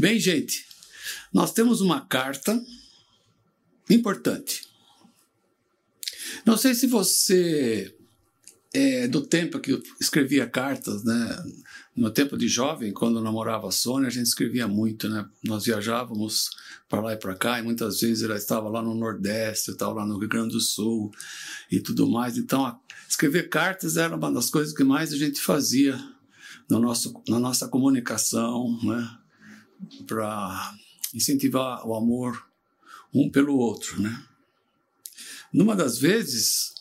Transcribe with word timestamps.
Bem, 0.00 0.18
gente, 0.18 0.64
nós 1.30 1.52
temos 1.52 1.82
uma 1.82 2.00
carta 2.00 2.58
importante. 3.90 4.66
Não 6.46 6.56
sei 6.56 6.74
se 6.74 6.86
você 6.86 7.94
é 8.72 9.06
do 9.06 9.20
tempo 9.20 9.60
que 9.60 9.72
eu 9.72 9.82
escrevia 10.00 10.46
cartas, 10.46 11.04
né? 11.04 11.44
No 11.94 12.10
tempo 12.10 12.38
de 12.38 12.48
jovem, 12.48 12.94
quando 12.94 13.18
eu 13.18 13.22
namorava 13.22 13.68
a 13.68 13.70
Sônia, 13.70 14.08
a 14.08 14.10
gente 14.10 14.24
escrevia 14.24 14.66
muito, 14.66 15.06
né? 15.06 15.28
Nós 15.44 15.66
viajávamos 15.66 16.48
para 16.88 17.02
lá 17.02 17.12
e 17.12 17.18
para 17.18 17.34
cá 17.34 17.58
e 17.58 17.62
muitas 17.62 18.00
vezes 18.00 18.22
ela 18.22 18.36
estava 18.36 18.70
lá 18.70 18.80
no 18.80 18.94
Nordeste, 18.94 19.68
eu 19.68 19.74
estava 19.74 19.92
lá 19.92 20.06
no 20.06 20.18
Rio 20.18 20.30
Grande 20.30 20.54
do 20.54 20.62
Sul 20.62 21.12
e 21.70 21.78
tudo 21.78 22.08
mais. 22.08 22.38
Então, 22.38 22.80
escrever 23.06 23.50
cartas 23.50 23.98
era 23.98 24.16
uma 24.16 24.32
das 24.32 24.48
coisas 24.48 24.72
que 24.72 24.82
mais 24.82 25.12
a 25.12 25.16
gente 25.18 25.42
fazia 25.42 26.02
no 26.70 26.80
nosso, 26.80 27.22
na 27.28 27.38
nossa 27.38 27.68
comunicação, 27.68 28.78
né? 28.82 29.19
Para 30.06 30.74
incentivar 31.14 31.86
o 31.86 31.94
amor 31.94 32.46
um 33.12 33.30
pelo 33.30 33.56
outro, 33.56 34.00
né? 34.00 34.24
Numa 35.52 35.74
das 35.74 35.98
vezes, 35.98 36.72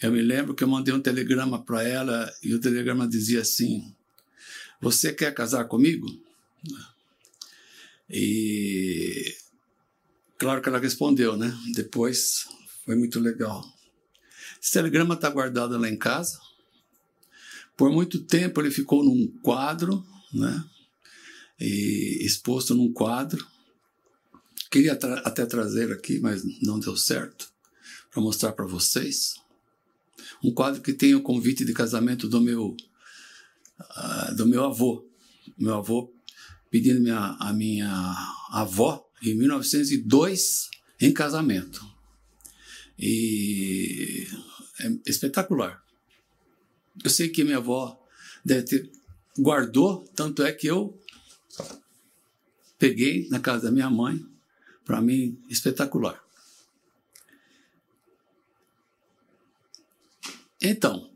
eu 0.00 0.12
me 0.12 0.20
lembro 0.20 0.54
que 0.54 0.62
eu 0.62 0.68
mandei 0.68 0.92
um 0.92 1.00
telegrama 1.00 1.62
para 1.62 1.82
ela 1.82 2.32
e 2.42 2.54
o 2.54 2.60
telegrama 2.60 3.08
dizia 3.08 3.40
assim: 3.40 3.94
Você 4.80 5.12
quer 5.12 5.32
casar 5.32 5.64
comigo? 5.64 6.06
E 8.10 9.36
claro 10.36 10.62
que 10.62 10.68
ela 10.68 10.78
respondeu, 10.78 11.36
né? 11.36 11.56
Depois 11.74 12.46
foi 12.84 12.96
muito 12.96 13.18
legal. 13.18 13.64
Esse 14.60 14.72
telegrama 14.72 15.14
está 15.14 15.28
guardado 15.30 15.78
lá 15.78 15.88
em 15.88 15.96
casa. 15.96 16.38
Por 17.76 17.92
muito 17.92 18.20
tempo 18.24 18.60
ele 18.60 18.70
ficou 18.70 19.04
num 19.04 19.26
quadro, 19.42 20.04
né? 20.32 20.64
E 21.58 22.24
exposto 22.24 22.74
num 22.74 22.92
quadro. 22.92 23.46
Queria 24.70 24.94
tra 24.94 25.20
até 25.20 25.46
trazer 25.46 25.92
aqui, 25.92 26.20
mas 26.20 26.42
não 26.62 26.78
deu 26.78 26.96
certo 26.96 27.50
para 28.10 28.22
mostrar 28.22 28.52
para 28.52 28.66
vocês. 28.66 29.34
Um 30.42 30.52
quadro 30.52 30.82
que 30.82 30.92
tem 30.92 31.14
o 31.14 31.22
convite 31.22 31.64
de 31.64 31.72
casamento 31.72 32.28
do 32.28 32.40
meu 32.40 32.76
uh, 33.80 34.34
do 34.36 34.46
meu 34.46 34.64
avô. 34.64 35.04
Meu 35.56 35.74
avô 35.74 36.12
pedindo 36.70 37.00
minha, 37.00 37.36
a 37.40 37.52
minha 37.52 38.14
avó 38.50 39.08
em 39.22 39.34
1902 39.34 40.68
em 41.00 41.12
casamento. 41.12 41.84
E 42.98 44.26
é 44.80 44.92
espetacular. 45.06 45.82
Eu 47.02 47.10
sei 47.10 47.28
que 47.28 47.44
minha 47.44 47.58
avó 47.58 48.00
deve 48.44 48.62
ter 48.64 48.90
guardou, 49.38 50.04
tanto 50.16 50.42
é 50.42 50.52
que 50.52 50.66
eu 50.66 50.98
peguei 52.78 53.28
na 53.28 53.40
casa 53.40 53.64
da 53.64 53.72
minha 53.72 53.90
mãe, 53.90 54.24
para 54.84 55.00
mim 55.02 55.38
espetacular. 55.48 56.22
Então, 60.60 61.10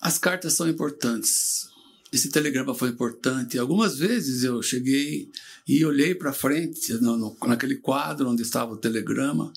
as 0.00 0.18
cartas 0.18 0.52
são 0.52 0.68
importantes. 0.68 1.68
Esse 2.12 2.28
telegrama 2.30 2.74
foi 2.74 2.90
importante. 2.90 3.58
Algumas 3.58 3.98
vezes 3.98 4.44
eu 4.44 4.62
cheguei 4.62 5.30
e 5.66 5.84
olhei 5.84 6.14
para 6.14 6.32
frente, 6.32 6.92
no, 6.94 7.16
no, 7.16 7.36
naquele 7.46 7.76
quadro 7.76 8.28
onde 8.28 8.42
estava 8.42 8.72
o 8.72 8.76
telegrama, 8.76 9.52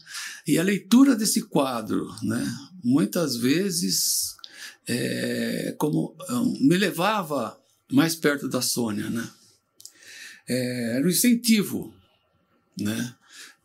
e 0.47 0.57
a 0.57 0.63
leitura 0.63 1.15
desse 1.15 1.41
quadro, 1.41 2.07
né, 2.23 2.43
muitas 2.83 3.35
vezes, 3.35 4.35
é, 4.87 5.75
como 5.77 6.15
me 6.59 6.77
levava 6.77 7.59
mais 7.91 8.15
perto 8.15 8.47
da 8.47 8.61
Sônia, 8.61 9.09
né? 9.09 9.29
É, 10.47 10.97
era 10.97 11.05
um 11.05 11.09
incentivo, 11.09 11.93
né, 12.79 13.15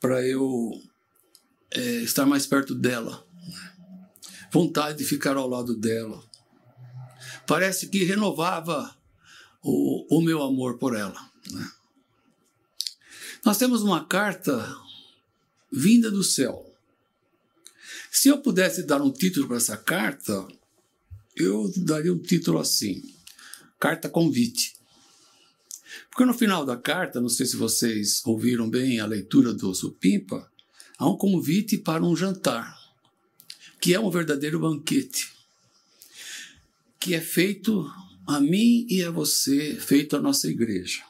para 0.00 0.26
eu 0.26 0.82
é, 1.70 1.80
estar 2.02 2.26
mais 2.26 2.46
perto 2.46 2.74
dela 2.74 3.24
vontade 4.52 4.98
de 4.98 5.04
ficar 5.04 5.36
ao 5.36 5.48
lado 5.48 5.74
dela. 5.74 6.22
Parece 7.46 7.88
que 7.88 8.04
renovava 8.04 8.94
o, 9.62 10.18
o 10.18 10.20
meu 10.20 10.42
amor 10.42 10.78
por 10.78 10.94
ela. 10.94 11.30
Né? 11.50 11.72
Nós 13.42 13.56
temos 13.56 13.82
uma 13.82 14.04
carta 14.04 14.76
vinda 15.72 16.10
do 16.10 16.22
céu. 16.22 16.68
Se 18.10 18.28
eu 18.28 18.42
pudesse 18.42 18.82
dar 18.82 19.00
um 19.00 19.10
título 19.10 19.48
para 19.48 19.56
essa 19.56 19.76
carta, 19.76 20.46
eu 21.34 21.72
daria 21.78 22.12
um 22.12 22.18
título 22.18 22.58
assim: 22.58 23.02
Carta 23.80 24.08
Convite. 24.08 24.74
Porque 26.12 26.26
no 26.26 26.34
final 26.34 26.66
da 26.66 26.76
carta, 26.76 27.22
não 27.22 27.30
sei 27.30 27.46
se 27.46 27.56
vocês 27.56 28.20
ouviram 28.26 28.68
bem 28.68 29.00
a 29.00 29.06
leitura 29.06 29.54
do 29.54 29.74
Supimpa, 29.74 30.46
há 30.98 31.08
um 31.08 31.16
convite 31.16 31.78
para 31.78 32.04
um 32.04 32.14
jantar 32.14 32.78
que 33.80 33.94
é 33.94 33.98
um 33.98 34.10
verdadeiro 34.10 34.60
banquete, 34.60 35.32
que 37.00 37.14
é 37.14 37.20
feito 37.20 37.90
a 38.26 38.38
mim 38.38 38.86
e 38.90 39.02
a 39.02 39.10
você, 39.10 39.74
feito 39.74 40.14
à 40.14 40.20
nossa 40.20 40.48
igreja. 40.48 41.02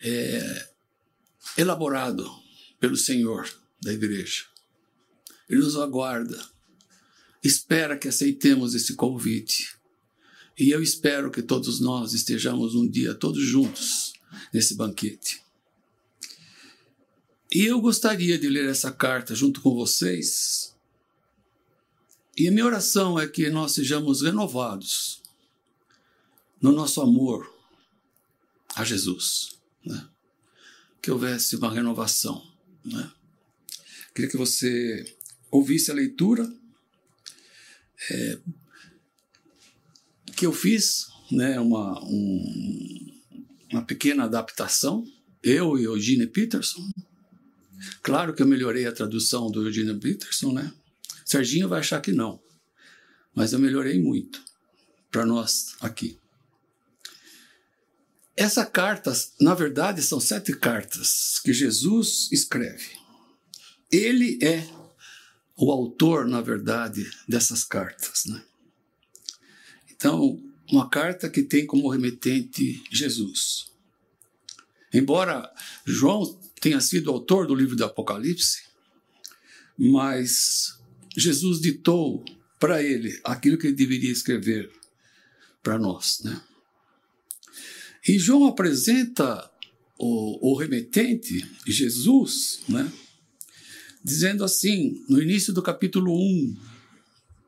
É 0.00 0.68
elaborado 1.58 2.24
pelo 2.78 2.96
Senhor 2.96 3.52
da 3.82 3.92
igreja. 3.92 4.44
Ele 5.48 5.60
nos 5.60 5.76
aguarda, 5.76 6.40
espera 7.42 7.98
que 7.98 8.06
aceitemos 8.06 8.76
esse 8.76 8.94
convite. 8.94 9.76
E 10.58 10.70
eu 10.70 10.82
espero 10.82 11.30
que 11.30 11.42
todos 11.42 11.80
nós 11.80 12.12
estejamos 12.12 12.74
um 12.74 12.88
dia 12.88 13.14
todos 13.14 13.42
juntos 13.42 14.12
nesse 14.52 14.74
banquete. 14.74 15.42
E 17.50 17.64
eu 17.66 17.80
gostaria 17.80 18.38
de 18.38 18.48
ler 18.48 18.68
essa 18.68 18.90
carta 18.90 19.34
junto 19.34 19.60
com 19.60 19.74
vocês. 19.74 20.74
E 22.36 22.48
a 22.48 22.50
minha 22.50 22.64
oração 22.64 23.18
é 23.18 23.28
que 23.28 23.50
nós 23.50 23.72
sejamos 23.72 24.22
renovados 24.22 25.22
no 26.60 26.72
nosso 26.72 27.00
amor 27.02 27.52
a 28.74 28.84
Jesus. 28.84 29.58
Né? 29.84 30.08
Que 31.02 31.10
houvesse 31.10 31.56
uma 31.56 31.70
renovação. 31.70 32.42
Né? 32.84 33.12
Queria 34.14 34.30
que 34.30 34.36
você 34.36 35.16
ouvisse 35.50 35.90
a 35.90 35.94
leitura 35.94 36.50
é, 38.10 38.38
que 40.36 40.46
eu 40.46 40.52
fiz, 40.52 41.06
né, 41.30 41.58
uma, 41.60 42.02
um, 42.04 43.20
uma 43.72 43.82
pequena 43.82 44.24
adaptação, 44.24 45.04
eu 45.42 45.78
e 45.78 45.84
Eugene 45.84 46.26
Peterson, 46.26 46.82
Claro 48.02 48.34
que 48.34 48.42
eu 48.42 48.46
melhorei 48.46 48.86
a 48.86 48.92
tradução 48.92 49.50
do 49.50 49.66
Eugene 49.66 49.98
Peterson, 49.98 50.52
né? 50.52 50.72
Serginho 51.24 51.68
vai 51.68 51.80
achar 51.80 52.00
que 52.00 52.12
não, 52.12 52.40
mas 53.34 53.52
eu 53.52 53.58
melhorei 53.58 54.00
muito 54.00 54.42
para 55.10 55.24
nós 55.24 55.74
aqui. 55.80 56.18
Essa 58.36 58.64
carta, 58.64 59.12
na 59.40 59.54
verdade, 59.54 60.02
são 60.02 60.18
sete 60.18 60.52
cartas 60.52 61.38
que 61.42 61.52
Jesus 61.52 62.28
escreve. 62.32 62.96
Ele 63.90 64.38
é 64.42 64.66
o 65.56 65.70
autor, 65.70 66.26
na 66.26 66.40
verdade, 66.40 67.08
dessas 67.28 67.62
cartas. 67.62 68.24
Né? 68.26 68.42
Então, 70.02 70.42
uma 70.68 70.90
carta 70.90 71.30
que 71.30 71.44
tem 71.44 71.64
como 71.64 71.88
remetente 71.88 72.82
Jesus. 72.90 73.70
Embora 74.92 75.48
João 75.86 76.40
tenha 76.60 76.80
sido 76.80 77.08
autor 77.08 77.46
do 77.46 77.54
livro 77.54 77.76
do 77.76 77.84
Apocalipse, 77.84 78.64
mas 79.78 80.76
Jesus 81.16 81.60
ditou 81.60 82.24
para 82.58 82.82
ele 82.82 83.16
aquilo 83.22 83.56
que 83.56 83.68
ele 83.68 83.76
deveria 83.76 84.10
escrever 84.10 84.72
para 85.62 85.78
nós. 85.78 86.20
Né? 86.24 86.42
E 88.08 88.18
João 88.18 88.48
apresenta 88.48 89.48
o, 89.96 90.50
o 90.50 90.58
remetente, 90.58 91.48
Jesus, 91.64 92.64
né? 92.68 92.92
dizendo 94.02 94.42
assim, 94.42 95.04
no 95.08 95.22
início 95.22 95.52
do 95.52 95.62
capítulo 95.62 96.12
1, 96.12 96.56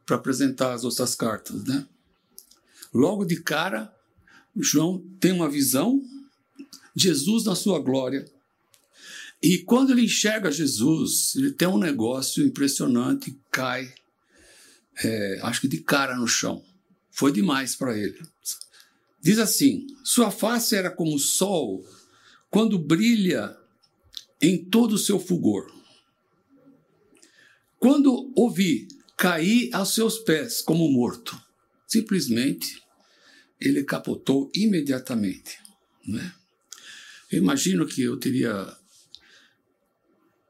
para 0.06 0.14
apresentar 0.14 0.72
as 0.72 0.84
outras 0.84 1.16
cartas. 1.16 1.64
Né? 1.64 1.84
Logo 2.94 3.24
de 3.24 3.42
cara, 3.42 3.92
João 4.56 5.04
tem 5.18 5.32
uma 5.32 5.50
visão, 5.50 6.00
Jesus 6.94 7.44
na 7.44 7.56
sua 7.56 7.80
glória, 7.80 8.24
e 9.42 9.58
quando 9.58 9.90
ele 9.90 10.04
enxerga 10.04 10.50
Jesus, 10.50 11.34
ele 11.34 11.50
tem 11.50 11.68
um 11.68 11.76
negócio 11.76 12.46
impressionante, 12.46 13.36
cai, 13.50 13.92
é, 15.02 15.40
acho 15.42 15.60
que 15.60 15.68
de 15.68 15.80
cara 15.80 16.16
no 16.16 16.28
chão. 16.28 16.64
Foi 17.10 17.32
demais 17.32 17.74
para 17.74 17.98
ele. 17.98 18.18
Diz 19.20 19.38
assim: 19.38 19.86
Sua 20.02 20.30
face 20.30 20.74
era 20.74 20.90
como 20.90 21.14
o 21.14 21.18
sol 21.18 21.84
quando 22.50 22.78
brilha 22.78 23.56
em 24.40 24.64
todo 24.64 24.92
o 24.92 24.98
seu 24.98 25.18
fulgor. 25.18 25.70
Quando 27.78 28.32
ouvi, 28.34 28.88
caí 29.16 29.68
aos 29.72 29.94
seus 29.94 30.18
pés 30.18 30.62
como 30.62 30.90
morto. 30.90 31.38
Simplesmente, 31.86 32.83
ele 33.64 33.84
capotou 33.84 34.50
imediatamente. 34.54 35.58
Né? 36.06 36.32
Eu 37.30 37.38
imagino 37.38 37.86
que 37.86 38.02
eu 38.02 38.16
teria 38.16 38.76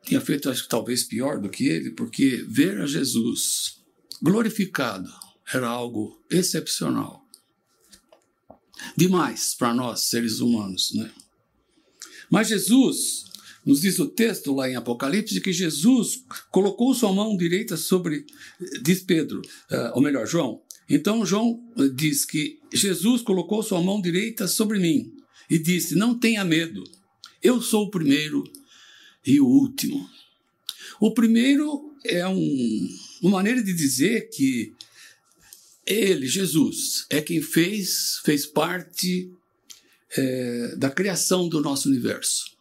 tinha 0.05 0.21
feito 0.21 0.51
acho 0.51 0.65
que 0.65 0.69
talvez 0.69 1.03
pior 1.03 1.41
do 1.41 1.49
que 1.49 1.67
ele, 1.67 1.91
porque 1.91 2.45
ver 2.47 2.79
a 2.81 2.87
Jesus 2.87 3.83
glorificado 4.21 5.11
era 5.53 5.67
algo 5.67 6.23
excepcional. 6.31 7.25
Demais 8.97 9.55
para 9.55 9.73
nós, 9.73 10.09
seres 10.09 10.41
humanos, 10.41 10.93
né? 10.95 11.11
Mas 12.31 12.49
Jesus, 12.49 13.25
nos 13.65 13.81
diz 13.81 13.99
o 13.99 14.09
texto 14.09 14.55
lá 14.55 14.69
em 14.69 14.77
Apocalipse, 14.77 15.41
que 15.41 15.53
Jesus 15.53 16.23
colocou 16.51 16.95
sua 16.95 17.13
mão 17.13 17.37
direita 17.37 17.77
sobre, 17.77 18.27
diz 18.83 19.03
Pedro, 19.03 19.41
uh, 19.71 19.95
ou 19.95 20.03
melhor, 20.03 20.27
João. 20.27 20.63
Então 20.89 21.25
João 21.25 21.63
diz 21.95 22.25
que 22.25 22.61
Jesus 22.73 23.23
colocou 23.23 23.63
sua 23.63 23.83
mão 23.83 24.01
direita 24.01 24.47
sobre 24.47 24.79
mim 24.79 25.13
e 25.49 25.59
disse: 25.59 25.95
Não 25.95 26.19
tenha 26.19 26.45
medo, 26.45 26.85
eu 27.43 27.61
sou 27.61 27.85
o 27.85 27.91
primeiro 27.91 28.45
e 29.27 29.41
o 29.41 29.47
último. 29.47 30.09
O 31.01 31.13
primeiro 31.13 31.95
é 32.05 32.27
um, 32.27 32.89
uma 33.23 33.33
maneira 33.33 33.63
de 33.63 33.73
dizer 33.73 34.29
que 34.31 34.75
ele, 35.87 36.27
Jesus, 36.27 37.07
é 37.11 37.21
quem 37.21 37.43
fez, 37.43 38.21
fez 38.25 38.47
parte 38.47 39.31
é, 40.17 40.77
da 40.77 40.91
criação 40.91 41.49
do 41.49 41.61
nosso 41.61 41.89
universo. 41.89 42.55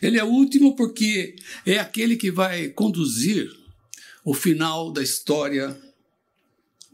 Ele 0.00 0.18
é 0.18 0.24
o 0.24 0.28
último 0.28 0.76
porque 0.76 1.36
é 1.66 1.78
aquele 1.78 2.16
que 2.16 2.30
vai 2.30 2.68
conduzir 2.68 3.50
o 4.24 4.34
final 4.34 4.92
da 4.92 5.02
história 5.02 5.78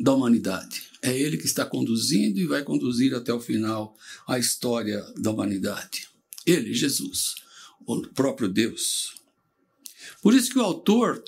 da 0.01 0.13
humanidade. 0.15 0.83
É 1.03 1.17
ele 1.17 1.37
que 1.37 1.47
está 1.47 1.65
conduzindo 1.65 2.39
e 2.39 2.47
vai 2.47 2.63
conduzir 2.63 3.15
até 3.15 3.33
o 3.33 3.41
final 3.41 3.97
a 4.27 4.39
história 4.39 5.05
da 5.17 5.31
humanidade. 5.31 6.09
Ele, 6.47 6.75
Jesus 6.75 7.41
o 7.87 8.09
próprio 8.09 8.49
Deus. 8.49 9.15
Por 10.23 10.35
isso 10.35 10.51
que 10.51 10.59
o 10.59 10.63
autor 10.63 11.23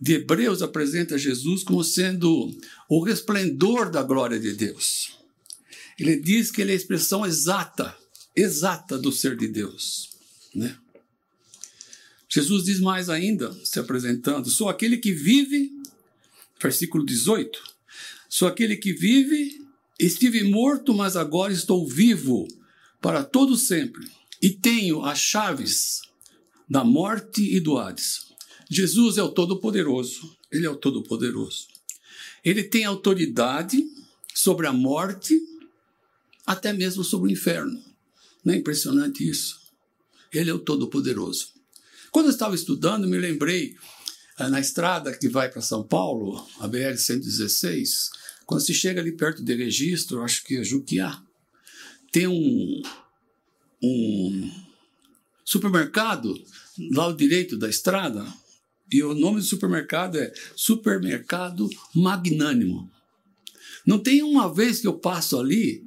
de 0.00 0.14
Hebreus 0.14 0.62
apresenta 0.62 1.18
Jesus 1.18 1.62
como 1.62 1.82
sendo 1.82 2.50
o 2.88 3.02
resplendor 3.02 3.90
da 3.90 4.02
glória 4.02 4.38
de 4.38 4.52
Deus. 4.52 5.18
Ele 5.98 6.16
diz 6.16 6.50
que 6.50 6.60
ele 6.60 6.70
é 6.70 6.74
a 6.74 6.76
expressão 6.76 7.24
exata, 7.24 7.96
exata 8.34 8.98
do 8.98 9.12
ser 9.12 9.36
de 9.36 9.48
Deus, 9.48 10.10
né? 10.54 10.76
Jesus 12.28 12.64
diz 12.64 12.80
mais 12.80 13.08
ainda, 13.08 13.52
se 13.64 13.78
apresentando: 13.78 14.50
sou 14.50 14.68
aquele 14.68 14.96
que 14.96 15.12
vive, 15.12 15.70
versículo 16.60 17.06
18, 17.06 17.62
sou 18.34 18.48
aquele 18.48 18.76
que 18.76 18.92
vive, 18.92 19.64
estive 19.96 20.42
morto, 20.42 20.92
mas 20.92 21.16
agora 21.16 21.52
estou 21.52 21.86
vivo 21.86 22.48
para 23.00 23.22
todo 23.22 23.56
sempre 23.56 24.10
e 24.42 24.50
tenho 24.50 25.04
as 25.04 25.20
chaves 25.20 26.00
da 26.68 26.82
morte 26.82 27.42
e 27.54 27.60
do 27.60 27.78
Hades. 27.78 28.32
Jesus 28.68 29.18
é 29.18 29.22
o 29.22 29.30
Todo-Poderoso, 29.30 30.36
ele 30.50 30.66
é 30.66 30.68
o 30.68 30.74
Todo-Poderoso. 30.74 31.68
Ele 32.44 32.64
tem 32.64 32.84
autoridade 32.84 33.86
sobre 34.34 34.66
a 34.66 34.72
morte, 34.72 35.40
até 36.44 36.72
mesmo 36.72 37.04
sobre 37.04 37.30
o 37.30 37.32
inferno. 37.32 37.80
Não 38.44 38.52
é 38.52 38.56
impressionante 38.56 39.30
isso? 39.30 39.60
Ele 40.32 40.50
é 40.50 40.54
o 40.54 40.58
Todo-Poderoso. 40.58 41.52
Quando 42.10 42.26
eu 42.26 42.32
estava 42.32 42.56
estudando, 42.56 43.06
me 43.06 43.16
lembrei 43.16 43.76
na 44.38 44.60
estrada 44.60 45.16
que 45.16 45.28
vai 45.28 45.48
para 45.48 45.62
São 45.62 45.82
Paulo, 45.82 46.44
a 46.58 46.68
BR-116, 46.68 48.10
quando 48.46 48.60
se 48.62 48.74
chega 48.74 49.00
ali 49.00 49.12
perto 49.12 49.42
de 49.42 49.54
registro, 49.54 50.22
acho 50.22 50.44
que 50.44 50.56
é 50.56 50.64
Juquiá, 50.64 51.22
tem 52.12 52.26
um, 52.26 52.82
um 53.82 54.50
supermercado 55.44 56.34
lá 56.92 57.04
ao 57.04 57.12
direito 57.12 57.56
da 57.56 57.68
estrada, 57.68 58.26
e 58.92 59.02
o 59.02 59.14
nome 59.14 59.40
do 59.40 59.46
supermercado 59.46 60.18
é 60.18 60.32
Supermercado 60.54 61.68
Magnânimo. 61.94 62.90
Não 63.86 63.98
tem 63.98 64.22
uma 64.22 64.52
vez 64.52 64.80
que 64.80 64.86
eu 64.86 64.98
passo 64.98 65.38
ali 65.38 65.84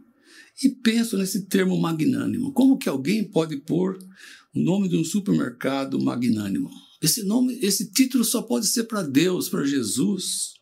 e 0.64 0.70
penso 0.70 1.18
nesse 1.18 1.44
termo 1.46 1.80
magnânimo. 1.80 2.52
Como 2.52 2.78
que 2.78 2.90
alguém 2.90 3.24
pode 3.24 3.58
pôr 3.58 3.98
o 4.54 4.60
nome 4.60 4.90
de 4.90 4.98
um 4.98 5.04
supermercado 5.04 6.00
magnânimo? 6.02 6.70
Esse 7.02 7.24
nome, 7.24 7.60
esse 7.62 7.92
título 7.92 8.24
só 8.24 8.42
pode 8.42 8.68
ser 8.68 8.86
para 8.86 9.04
Deus, 9.04 9.50
para 9.50 9.66
Jesus. 9.66 10.54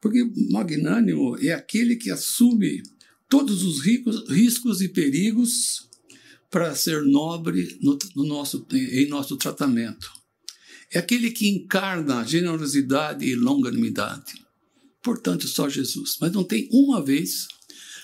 Porque 0.00 0.24
magnânimo 0.50 1.36
é 1.38 1.52
aquele 1.52 1.96
que 1.96 2.10
assume 2.10 2.82
todos 3.28 3.62
os 3.62 3.80
ricos, 3.80 4.28
riscos 4.28 4.80
e 4.80 4.88
perigos 4.88 5.88
para 6.50 6.74
ser 6.74 7.02
nobre 7.02 7.78
no, 7.80 7.98
no 8.14 8.24
nosso, 8.24 8.66
em 8.72 9.08
nosso 9.08 9.36
tratamento. 9.36 10.12
É 10.92 10.98
aquele 10.98 11.30
que 11.30 11.48
encarna 11.48 12.24
generosidade 12.24 13.24
e 13.24 13.34
longanimidade. 13.34 14.44
Portanto, 15.02 15.48
só 15.48 15.68
Jesus. 15.68 16.16
Mas 16.20 16.32
não 16.32 16.44
tem 16.44 16.68
uma 16.70 17.04
vez 17.04 17.48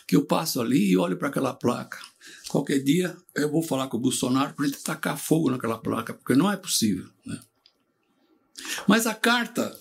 que 0.06 0.16
eu 0.16 0.24
passo 0.24 0.60
ali 0.60 0.90
e 0.90 0.96
olho 0.96 1.16
para 1.16 1.28
aquela 1.28 1.54
placa. 1.54 1.98
Qualquer 2.50 2.82
dia 2.82 3.16
eu 3.32 3.48
vou 3.48 3.62
falar 3.62 3.86
com 3.86 3.96
o 3.96 4.00
Bolsonaro 4.00 4.54
para 4.54 4.66
ele 4.66 4.74
tacar 4.74 5.16
fogo 5.16 5.52
naquela 5.52 5.78
placa, 5.78 6.12
porque 6.12 6.34
não 6.34 6.50
é 6.50 6.56
possível. 6.56 7.08
Né? 7.24 7.40
Mas 8.88 9.06
a 9.06 9.14
carta 9.14 9.72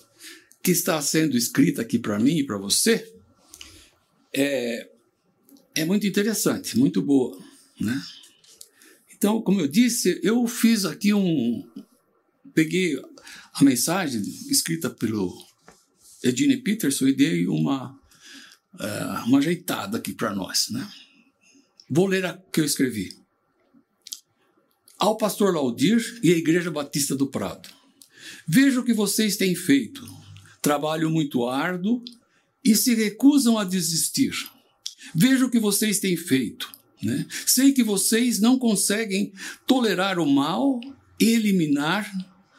que 0.62 0.70
está 0.70 1.02
sendo 1.02 1.36
escrita 1.36 1.82
aqui 1.82 1.98
para 1.98 2.16
mim 2.20 2.38
e 2.38 2.46
para 2.46 2.58
você 2.58 3.12
é, 4.32 4.88
é 5.74 5.84
muito 5.84 6.06
interessante, 6.06 6.78
muito 6.78 7.02
boa. 7.02 7.36
Né? 7.80 8.00
Então, 9.12 9.42
como 9.42 9.60
eu 9.60 9.66
disse, 9.66 10.20
eu 10.22 10.46
fiz 10.46 10.84
aqui 10.84 11.12
um. 11.12 11.68
Peguei 12.54 13.02
a 13.52 13.64
mensagem 13.64 14.22
escrita 14.48 14.88
pelo 14.88 15.36
Edine 16.22 16.56
Peterson 16.56 17.08
e 17.08 17.16
dei 17.16 17.48
uma, 17.48 17.98
uh, 18.74 19.26
uma 19.26 19.38
ajeitada 19.38 19.98
aqui 19.98 20.12
para 20.12 20.32
nós. 20.32 20.68
Né? 20.70 20.88
Vou 21.90 22.06
ler 22.06 22.24
a 22.24 22.38
que 22.52 22.60
eu 22.60 22.64
escrevi. 22.64 23.16
Ao 24.98 25.16
pastor 25.16 25.54
Laudir 25.54 26.20
e 26.22 26.32
à 26.32 26.36
Igreja 26.36 26.70
Batista 26.70 27.16
do 27.16 27.26
Prado. 27.26 27.68
Vejo 28.46 28.80
o 28.80 28.84
que 28.84 28.92
vocês 28.92 29.36
têm 29.36 29.54
feito. 29.54 30.06
Trabalho 30.62 31.10
muito 31.10 31.46
árduo 31.46 32.04
e 32.64 32.76
se 32.76 32.94
recusam 32.94 33.58
a 33.58 33.64
desistir. 33.64 34.32
Vejo 35.14 35.46
o 35.46 35.50
que 35.50 35.58
vocês 35.58 35.98
têm 35.98 36.16
feito 36.16 36.80
né? 37.02 37.26
Sei 37.46 37.72
que 37.72 37.82
vocês 37.82 38.40
não 38.40 38.58
conseguem 38.58 39.32
tolerar 39.66 40.18
o 40.18 40.26
mal 40.26 40.80
e 41.18 41.30
eliminar 41.30 42.10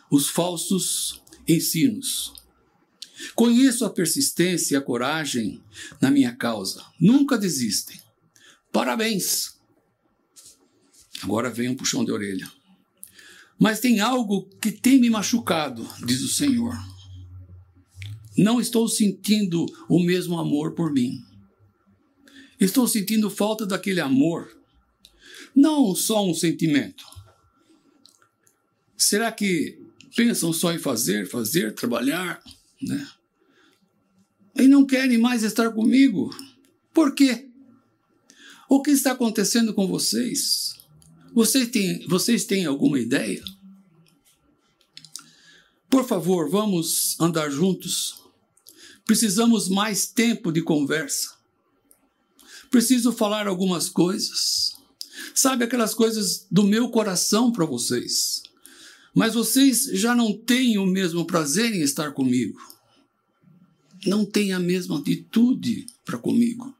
os 0.09 0.29
falsos 0.29 1.21
ensinos. 1.47 2.33
Conheço 3.35 3.85
a 3.85 3.89
persistência 3.89 4.75
e 4.75 4.77
a 4.77 4.81
coragem 4.81 5.61
na 6.01 6.09
minha 6.09 6.35
causa. 6.35 6.83
Nunca 6.99 7.37
desistem. 7.37 7.99
Parabéns! 8.71 9.59
Agora 11.23 11.49
vem 11.49 11.69
um 11.69 11.75
puxão 11.75 12.03
de 12.03 12.11
orelha. 12.11 12.51
Mas 13.59 13.79
tem 13.79 13.99
algo 13.99 14.49
que 14.59 14.71
tem 14.71 14.99
me 14.99 15.09
machucado, 15.09 15.87
diz 16.05 16.21
o 16.21 16.27
Senhor. 16.27 16.75
Não 18.35 18.59
estou 18.59 18.87
sentindo 18.87 19.65
o 19.87 20.01
mesmo 20.01 20.39
amor 20.39 20.73
por 20.73 20.91
mim. 20.91 21.23
Estou 22.59 22.87
sentindo 22.87 23.29
falta 23.29 23.65
daquele 23.65 23.99
amor. 23.99 24.49
Não 25.55 25.93
só 25.93 26.25
um 26.25 26.33
sentimento. 26.33 27.05
Será 28.97 29.31
que 29.31 29.79
pensam 30.15 30.51
só 30.53 30.73
em 30.73 30.79
fazer, 30.79 31.27
fazer, 31.29 31.75
trabalhar, 31.75 32.41
né? 32.81 33.07
E 34.55 34.67
não 34.67 34.85
querem 34.85 35.17
mais 35.17 35.43
estar 35.43 35.71
comigo? 35.71 36.29
Por 36.93 37.13
quê? 37.13 37.50
O 38.71 38.81
que 38.81 38.91
está 38.91 39.11
acontecendo 39.11 39.73
com 39.73 39.85
vocês? 39.85 40.75
Vocês 41.33 41.67
têm, 41.69 42.07
vocês 42.07 42.45
têm 42.45 42.65
alguma 42.65 42.97
ideia? 42.97 43.43
Por 45.89 46.07
favor, 46.07 46.49
vamos 46.49 47.19
andar 47.19 47.49
juntos. 47.49 48.15
Precisamos 49.05 49.67
mais 49.67 50.05
tempo 50.05 50.51
de 50.51 50.61
conversa 50.61 51.41
preciso 52.71 53.11
falar 53.11 53.45
algumas 53.45 53.89
coisas. 53.89 54.71
Sabe 55.35 55.65
aquelas 55.65 55.93
coisas 55.93 56.47
do 56.49 56.63
meu 56.63 56.89
coração 56.89 57.51
para 57.51 57.65
vocês. 57.65 58.41
Mas 59.13 59.33
vocês 59.33 59.83
já 59.91 60.15
não 60.15 60.35
têm 60.35 60.77
o 60.77 60.85
mesmo 60.85 61.25
prazer 61.25 61.75
em 61.75 61.81
estar 61.81 62.13
comigo. 62.13 62.57
Não 64.07 64.25
têm 64.25 64.53
a 64.53 64.59
mesma 64.59 64.97
atitude 64.97 65.85
para 66.05 66.17
comigo. 66.17 66.73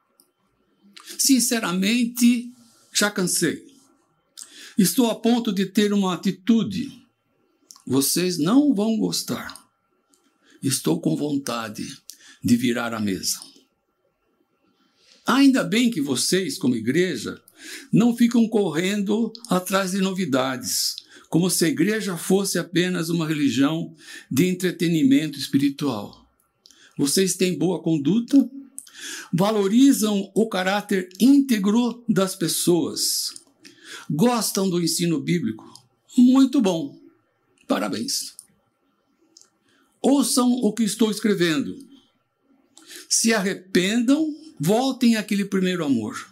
Sinceramente, 1.17 2.51
já 2.93 3.09
cansei. 3.09 3.65
Estou 4.77 5.09
a 5.09 5.15
ponto 5.15 5.51
de 5.51 5.65
ter 5.65 5.93
uma 5.93 6.13
atitude. 6.13 6.91
Vocês 7.85 8.37
não 8.37 8.73
vão 8.73 8.97
gostar. 8.97 9.59
Estou 10.61 10.99
com 10.99 11.15
vontade 11.15 11.85
de 12.43 12.55
virar 12.55 12.93
a 12.93 12.99
mesa. 12.99 13.39
Ainda 15.25 15.63
bem 15.63 15.89
que 15.89 16.01
vocês, 16.01 16.57
como 16.57 16.75
igreja, 16.75 17.41
não 17.91 18.15
ficam 18.15 18.47
correndo 18.47 19.31
atrás 19.49 19.91
de 19.91 19.99
novidades, 19.99 20.95
como 21.29 21.49
se 21.49 21.65
a 21.65 21.69
igreja 21.69 22.17
fosse 22.17 22.57
apenas 22.57 23.09
uma 23.09 23.27
religião 23.27 23.95
de 24.29 24.47
entretenimento 24.47 25.37
espiritual. 25.37 26.27
Vocês 26.97 27.35
têm 27.35 27.57
boa 27.57 27.81
conduta, 27.81 28.49
valorizam 29.33 30.31
o 30.35 30.47
caráter 30.47 31.09
íntegro 31.19 32.03
das 32.07 32.35
pessoas, 32.35 33.33
gostam 34.09 34.69
do 34.69 34.81
ensino 34.81 35.19
bíblico. 35.19 35.65
Muito 36.17 36.61
bom. 36.61 36.99
Parabéns. 37.67 38.35
Ouçam 40.01 40.51
o 40.51 40.73
que 40.73 40.83
estou 40.83 41.11
escrevendo. 41.11 41.77
Se 43.07 43.33
arrependam, 43.33 44.25
voltem 44.59 45.15
àquele 45.15 45.45
primeiro 45.45 45.85
amor. 45.85 46.29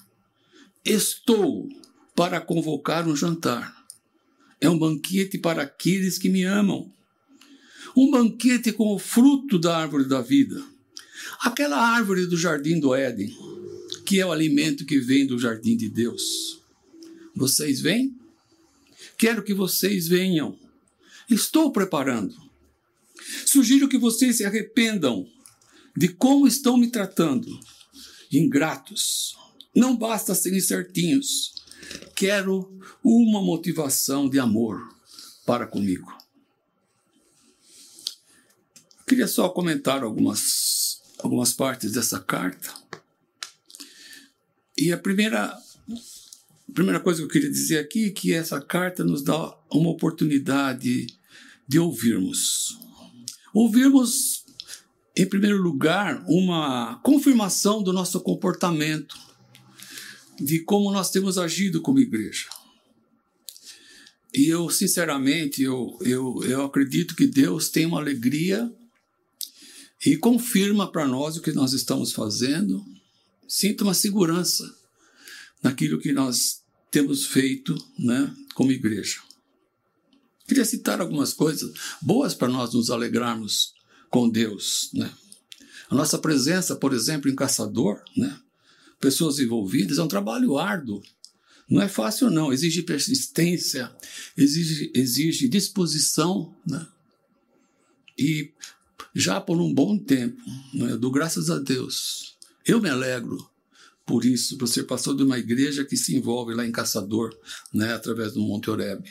Estou 0.83 1.69
para 2.15 2.41
convocar 2.41 3.07
um 3.07 3.15
jantar. 3.15 3.85
É 4.59 4.69
um 4.69 4.77
banquete 4.77 5.37
para 5.37 5.63
aqueles 5.63 6.17
que 6.17 6.29
me 6.29 6.43
amam. 6.43 6.91
Um 7.95 8.11
banquete 8.11 8.71
com 8.73 8.93
o 8.93 8.99
fruto 8.99 9.57
da 9.57 9.77
árvore 9.77 10.05
da 10.05 10.21
vida. 10.21 10.63
Aquela 11.41 11.77
árvore 11.77 12.25
do 12.25 12.37
jardim 12.37 12.79
do 12.79 12.93
Éden, 12.93 13.35
que 14.05 14.19
é 14.19 14.25
o 14.25 14.31
alimento 14.31 14.85
que 14.85 14.99
vem 14.99 15.25
do 15.25 15.39
jardim 15.39 15.77
de 15.77 15.89
Deus. 15.89 16.61
Vocês 17.35 17.79
vêm? 17.79 18.15
Quero 19.17 19.43
que 19.43 19.53
vocês 19.53 20.07
venham. 20.07 20.57
Estou 21.29 21.71
preparando. 21.71 22.35
Sugiro 23.45 23.87
que 23.87 23.97
vocês 23.97 24.37
se 24.37 24.45
arrependam 24.45 25.27
de 25.95 26.07
como 26.09 26.47
estão 26.47 26.77
me 26.77 26.89
tratando. 26.89 27.47
Ingratos. 28.31 29.35
Não 29.75 29.95
basta 29.95 30.35
serem 30.35 30.59
certinhos. 30.59 31.53
Quero 32.15 32.79
uma 33.03 33.41
motivação 33.41 34.29
de 34.29 34.39
amor 34.39 34.81
para 35.45 35.65
comigo. 35.65 36.11
Queria 39.07 39.27
só 39.27 39.49
comentar 39.49 40.03
algumas, 40.03 40.98
algumas 41.19 41.53
partes 41.53 41.91
dessa 41.91 42.19
carta. 42.19 42.73
E 44.77 44.91
a 44.91 44.97
primeira, 44.97 45.45
a 45.47 46.73
primeira 46.73 46.99
coisa 46.99 47.19
que 47.19 47.25
eu 47.25 47.29
queria 47.29 47.51
dizer 47.51 47.79
aqui 47.79 48.05
é 48.05 48.11
que 48.11 48.33
essa 48.33 48.61
carta 48.61 49.03
nos 49.03 49.21
dá 49.21 49.57
uma 49.71 49.89
oportunidade 49.89 51.07
de 51.67 51.79
ouvirmos. 51.79 52.79
Ouvirmos, 53.53 54.45
em 55.15 55.25
primeiro 55.25 55.61
lugar, 55.61 56.23
uma 56.27 56.99
confirmação 57.03 57.83
do 57.83 57.91
nosso 57.91 58.21
comportamento 58.21 59.17
de 60.39 60.59
como 60.59 60.91
nós 60.91 61.11
temos 61.11 61.37
agido 61.37 61.81
como 61.81 61.99
igreja. 61.99 62.47
E 64.33 64.47
eu, 64.47 64.69
sinceramente, 64.69 65.61
eu, 65.61 65.97
eu, 66.01 66.41
eu 66.43 66.63
acredito 66.63 67.15
que 67.15 67.27
Deus 67.27 67.67
tem 67.69 67.85
uma 67.85 67.99
alegria 67.99 68.71
e 70.05 70.15
confirma 70.17 70.91
para 70.91 71.07
nós 71.07 71.37
o 71.37 71.41
que 71.41 71.51
nós 71.51 71.73
estamos 71.73 72.11
fazendo. 72.11 72.85
Sinto 73.47 73.83
uma 73.83 73.93
segurança 73.93 74.63
naquilo 75.61 75.99
que 75.99 76.13
nós 76.13 76.61
temos 76.91 77.25
feito 77.25 77.75
né, 77.97 78.33
como 78.53 78.71
igreja. 78.71 79.19
Queria 80.47 80.65
citar 80.65 80.99
algumas 80.99 81.33
coisas 81.33 81.71
boas 82.01 82.33
para 82.33 82.47
nós 82.47 82.73
nos 82.73 82.89
alegrarmos 82.89 83.73
com 84.09 84.29
Deus. 84.29 84.89
Né? 84.93 85.11
A 85.89 85.95
nossa 85.95 86.17
presença, 86.17 86.75
por 86.75 86.93
exemplo, 86.93 87.29
em 87.29 87.35
Caçador, 87.35 88.01
né? 88.15 88.39
pessoas 88.99 89.39
envolvidas, 89.39 89.97
é 89.97 90.03
um 90.03 90.07
trabalho 90.07 90.57
árduo. 90.57 91.03
Não 91.69 91.81
é 91.81 91.87
fácil, 91.87 92.31
não. 92.31 92.51
Exige 92.51 92.81
persistência, 92.81 93.91
exige, 94.35 94.91
exige 94.95 95.47
disposição. 95.47 96.55
Né? 96.65 96.87
E 98.17 98.51
já 99.15 99.39
por 99.41 99.59
um 99.59 99.73
bom 99.73 99.97
tempo, 99.97 100.41
né, 100.73 100.91
eu 100.91 100.97
dou 100.97 101.11
graças 101.11 101.49
a 101.49 101.57
Deus. 101.57 102.37
Eu 102.65 102.81
me 102.81 102.89
alegro 102.89 103.49
por 104.05 104.25
isso, 104.25 104.57
por 104.57 104.67
ser 104.67 104.83
pastor 104.83 105.15
de 105.15 105.23
uma 105.23 105.37
igreja 105.37 105.85
que 105.85 105.95
se 105.95 106.15
envolve 106.15 106.53
lá 106.53 106.65
em 106.65 106.71
Caçador, 106.71 107.35
né, 107.73 107.93
através 107.93 108.33
do 108.33 108.41
Monte 108.41 108.69
Oreb. 108.69 109.07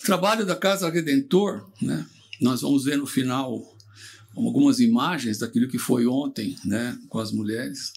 O 0.00 0.04
trabalho 0.04 0.46
da 0.46 0.54
Casa 0.54 0.88
Redentor, 0.88 1.68
né, 1.82 2.06
nós 2.40 2.60
vamos 2.60 2.84
ver 2.84 2.96
no 2.96 3.06
final 3.06 3.76
algumas 4.36 4.80
imagens 4.80 5.38
daquilo 5.38 5.68
que 5.68 5.78
foi 5.78 6.06
ontem 6.06 6.56
né, 6.64 6.98
com 7.08 7.18
as 7.18 7.32
mulheres 7.32 7.92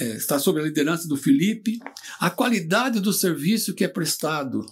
é, 0.00 0.16
está 0.16 0.38
sob 0.38 0.60
a 0.60 0.64
liderança 0.64 1.06
do 1.06 1.16
Felipe, 1.16 1.78
a 2.18 2.28
qualidade 2.28 3.00
do 3.00 3.12
serviço 3.12 3.74
que 3.74 3.84
é 3.84 3.88
prestado 3.88 4.66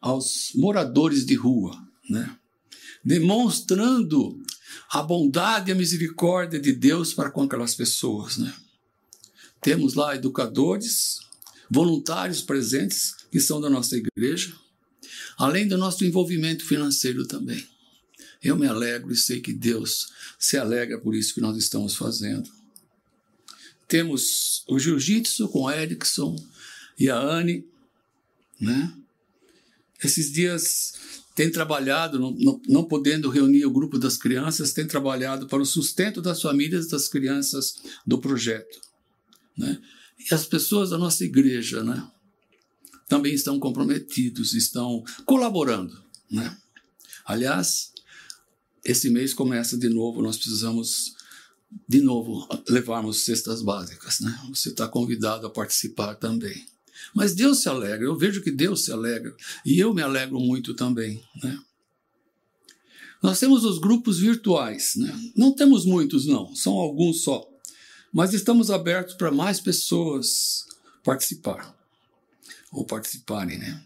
aos 0.00 0.50
moradores 0.54 1.24
de 1.24 1.34
rua, 1.34 1.76
né? 2.08 2.36
Demonstrando 3.06 4.36
a 4.90 5.00
bondade 5.00 5.70
e 5.70 5.72
a 5.72 5.76
misericórdia 5.76 6.58
de 6.58 6.72
Deus 6.72 7.14
para 7.14 7.30
com 7.30 7.44
aquelas 7.44 7.72
pessoas. 7.72 8.36
Né? 8.36 8.52
Temos 9.60 9.94
lá 9.94 10.16
educadores, 10.16 11.20
voluntários 11.70 12.42
presentes 12.42 13.14
que 13.30 13.38
são 13.38 13.60
da 13.60 13.70
nossa 13.70 13.96
igreja, 13.96 14.52
além 15.38 15.68
do 15.68 15.78
nosso 15.78 16.04
envolvimento 16.04 16.64
financeiro 16.64 17.24
também. 17.28 17.64
Eu 18.42 18.56
me 18.56 18.66
alegro 18.66 19.12
e 19.12 19.16
sei 19.16 19.40
que 19.40 19.52
Deus 19.52 20.08
se 20.36 20.56
alegra 20.58 20.98
por 20.98 21.14
isso 21.14 21.32
que 21.32 21.40
nós 21.40 21.56
estamos 21.56 21.94
fazendo. 21.94 22.50
Temos 23.86 24.64
o 24.66 24.80
jiu-jitsu 24.80 25.48
com 25.48 25.62
o 25.62 25.70
Erickson 25.70 26.34
e 26.98 27.08
a 27.08 27.16
Anne, 27.16 27.64
né? 28.60 28.92
Esses 30.02 30.32
dias 30.32 30.94
tem 31.36 31.50
trabalhado, 31.50 32.18
não, 32.18 32.30
não, 32.32 32.60
não, 32.66 32.84
podendo 32.84 33.28
reunir 33.28 33.66
o 33.66 33.70
grupo 33.70 33.98
das 33.98 34.16
crianças, 34.16 34.72
tem 34.72 34.86
trabalhado 34.86 35.46
para 35.46 35.60
o 35.60 35.66
sustento 35.66 36.22
das 36.22 36.40
famílias 36.40 36.88
das 36.88 37.08
crianças 37.08 37.74
do 38.06 38.18
projeto. 38.18 38.80
Né? 39.54 39.78
E 40.18 40.34
as 40.34 40.46
pessoas 40.46 40.88
da 40.90 40.96
nossa 40.96 41.22
igreja 41.24 41.84
né, 41.84 42.10
também 43.06 43.34
estão 43.34 43.60
comprometidos, 43.60 44.54
estão 44.54 45.04
colaborando. 45.26 46.02
Né? 46.30 46.56
Aliás, 47.26 47.92
esse 48.82 49.10
mês 49.10 49.34
começa 49.34 49.76
de 49.76 49.90
novo, 49.90 50.22
nós 50.22 50.38
precisamos 50.38 51.16
de 51.86 52.00
novo, 52.00 52.48
levarmos 52.66 53.24
cestas 53.24 53.60
básicas. 53.60 54.20
Né? 54.20 54.40
Você 54.48 54.70
está 54.70 54.88
convidado 54.88 55.46
a 55.46 55.50
participar 55.50 56.14
também. 56.14 56.66
Mas 57.16 57.34
Deus 57.34 57.62
se 57.62 57.68
alegra, 57.70 58.04
eu 58.04 58.14
vejo 58.14 58.42
que 58.42 58.50
Deus 58.50 58.84
se 58.84 58.92
alegra 58.92 59.34
e 59.64 59.78
eu 59.78 59.94
me 59.94 60.02
alegro 60.02 60.38
muito 60.38 60.74
também. 60.74 61.24
Né? 61.42 61.58
Nós 63.22 63.40
temos 63.40 63.64
os 63.64 63.78
grupos 63.78 64.18
virtuais, 64.18 64.92
né? 64.96 65.18
não 65.34 65.54
temos 65.54 65.86
muitos, 65.86 66.26
não, 66.26 66.54
são 66.54 66.74
alguns 66.74 67.22
só, 67.22 67.48
mas 68.12 68.34
estamos 68.34 68.70
abertos 68.70 69.14
para 69.14 69.32
mais 69.32 69.58
pessoas 69.58 70.66
participar 71.02 71.74
ou 72.70 72.84
participarem. 72.84 73.56
Né? 73.56 73.82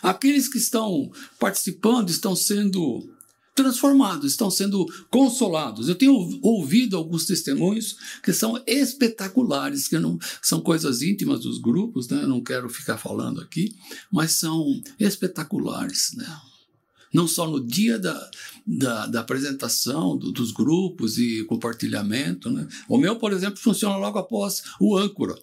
Aqueles 0.00 0.46
que 0.46 0.58
estão 0.58 1.10
participando 1.40 2.10
estão 2.10 2.36
sendo 2.36 3.12
transformados, 3.54 4.32
estão 4.32 4.50
sendo 4.50 4.86
consolados. 5.10 5.88
Eu 5.88 5.94
tenho 5.94 6.38
ouvido 6.42 6.96
alguns 6.96 7.26
testemunhos 7.26 7.96
que 8.22 8.32
são 8.32 8.62
espetaculares, 8.66 9.88
que 9.88 9.98
não 9.98 10.18
são 10.40 10.60
coisas 10.60 11.02
íntimas 11.02 11.40
dos 11.40 11.58
grupos, 11.58 12.08
né? 12.08 12.22
Eu 12.22 12.28
não 12.28 12.42
quero 12.42 12.68
ficar 12.68 12.96
falando 12.96 13.40
aqui, 13.40 13.74
mas 14.10 14.32
são 14.32 14.80
espetaculares, 14.98 16.12
né? 16.16 16.26
Não 17.12 17.28
só 17.28 17.46
no 17.46 17.62
dia 17.62 17.98
da, 17.98 18.30
da, 18.66 19.06
da 19.06 19.20
apresentação 19.20 20.16
do, 20.16 20.32
dos 20.32 20.50
grupos 20.50 21.18
e 21.18 21.44
compartilhamento. 21.44 22.48
Né? 22.48 22.66
O 22.88 22.96
meu, 22.96 23.16
por 23.16 23.34
exemplo, 23.34 23.58
funciona 23.58 23.96
logo 23.96 24.18
após 24.18 24.62
o 24.80 24.96
âncora. 24.96 25.34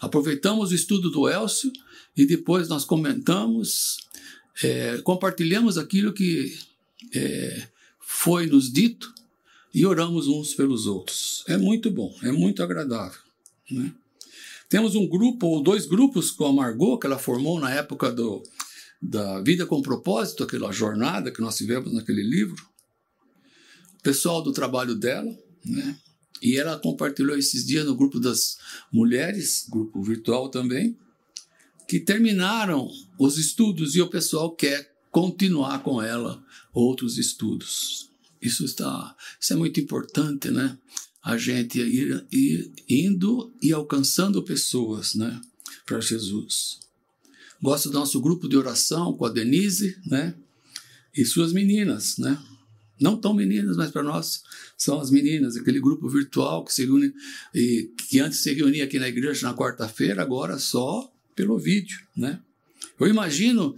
Aproveitamos 0.00 0.70
o 0.70 0.74
estudo 0.74 1.10
do 1.10 1.28
Elcio 1.28 1.70
e 2.16 2.24
depois 2.24 2.68
nós 2.70 2.86
comentamos, 2.86 3.98
é, 4.62 4.96
compartilhamos 5.02 5.76
aquilo 5.76 6.14
que 6.14 6.56
é, 7.14 7.68
foi 8.00 8.46
nos 8.46 8.72
dito 8.72 9.12
e 9.72 9.86
oramos 9.86 10.26
uns 10.26 10.54
pelos 10.54 10.86
outros. 10.86 11.44
É 11.46 11.56
muito 11.56 11.90
bom, 11.90 12.14
é 12.22 12.32
muito 12.32 12.62
agradável. 12.62 13.20
Né? 13.70 13.92
Temos 14.68 14.94
um 14.94 15.08
grupo 15.08 15.46
ou 15.46 15.62
dois 15.62 15.86
grupos 15.86 16.30
com 16.30 16.46
a 16.46 16.52
Margot, 16.52 16.98
que 16.98 17.06
ela 17.06 17.18
formou 17.18 17.58
na 17.58 17.70
época 17.70 18.12
do, 18.12 18.42
da 19.00 19.40
Vida 19.40 19.66
com 19.66 19.82
Propósito, 19.82 20.44
aquela 20.44 20.72
jornada 20.72 21.30
que 21.30 21.40
nós 21.40 21.56
tivemos 21.56 21.92
naquele 21.92 22.22
livro. 22.22 22.62
O 23.98 24.02
pessoal 24.02 24.42
do 24.42 24.52
trabalho 24.52 24.94
dela, 24.94 25.36
né? 25.64 25.96
E 26.42 26.56
ela 26.56 26.78
compartilhou 26.78 27.36
esses 27.36 27.66
dias 27.66 27.84
no 27.84 27.94
grupo 27.94 28.18
das 28.18 28.56
mulheres, 28.90 29.66
grupo 29.68 30.02
virtual 30.02 30.48
também, 30.48 30.96
que 31.86 32.00
terminaram 32.00 32.88
os 33.18 33.36
estudos 33.36 33.94
e 33.94 34.00
o 34.00 34.08
pessoal 34.08 34.54
quer 34.54 34.90
continuar 35.10 35.82
com 35.82 36.02
ela 36.02 36.42
outros 36.72 37.18
estudos. 37.18 38.10
Isso 38.40 38.64
está, 38.64 39.14
isso 39.38 39.52
é 39.52 39.56
muito 39.56 39.78
importante, 39.80 40.50
né? 40.50 40.78
A 41.22 41.36
gente 41.36 41.78
ir, 41.78 42.26
ir 42.32 42.72
indo 42.88 43.52
e 43.62 43.72
alcançando 43.72 44.42
pessoas, 44.42 45.14
né? 45.14 45.40
para 45.90 46.00
Jesus. 46.00 46.78
Gosto 47.60 47.90
do 47.90 47.98
nosso 47.98 48.20
grupo 48.20 48.48
de 48.48 48.56
oração 48.56 49.12
com 49.12 49.24
a 49.24 49.28
Denise, 49.28 49.98
né? 50.06 50.34
E 51.14 51.24
suas 51.24 51.52
meninas, 51.52 52.16
né? 52.16 52.38
Não 53.00 53.16
tão 53.16 53.34
meninas, 53.34 53.76
mas 53.76 53.90
para 53.90 54.02
nós 54.02 54.42
são 54.76 55.00
as 55.00 55.10
meninas, 55.10 55.56
aquele 55.56 55.80
grupo 55.80 56.08
virtual 56.08 56.64
que 56.64 56.72
se 56.72 56.84
reúne, 56.84 57.12
e, 57.52 57.90
que 58.08 58.20
antes 58.20 58.38
se 58.38 58.52
reunia 58.52 58.84
aqui 58.84 58.98
na 58.98 59.08
igreja 59.08 59.48
na 59.48 59.56
quarta-feira, 59.56 60.22
agora 60.22 60.58
só 60.58 61.12
pelo 61.34 61.58
vídeo, 61.58 61.98
né? 62.16 62.40
Eu 62.98 63.08
imagino 63.08 63.74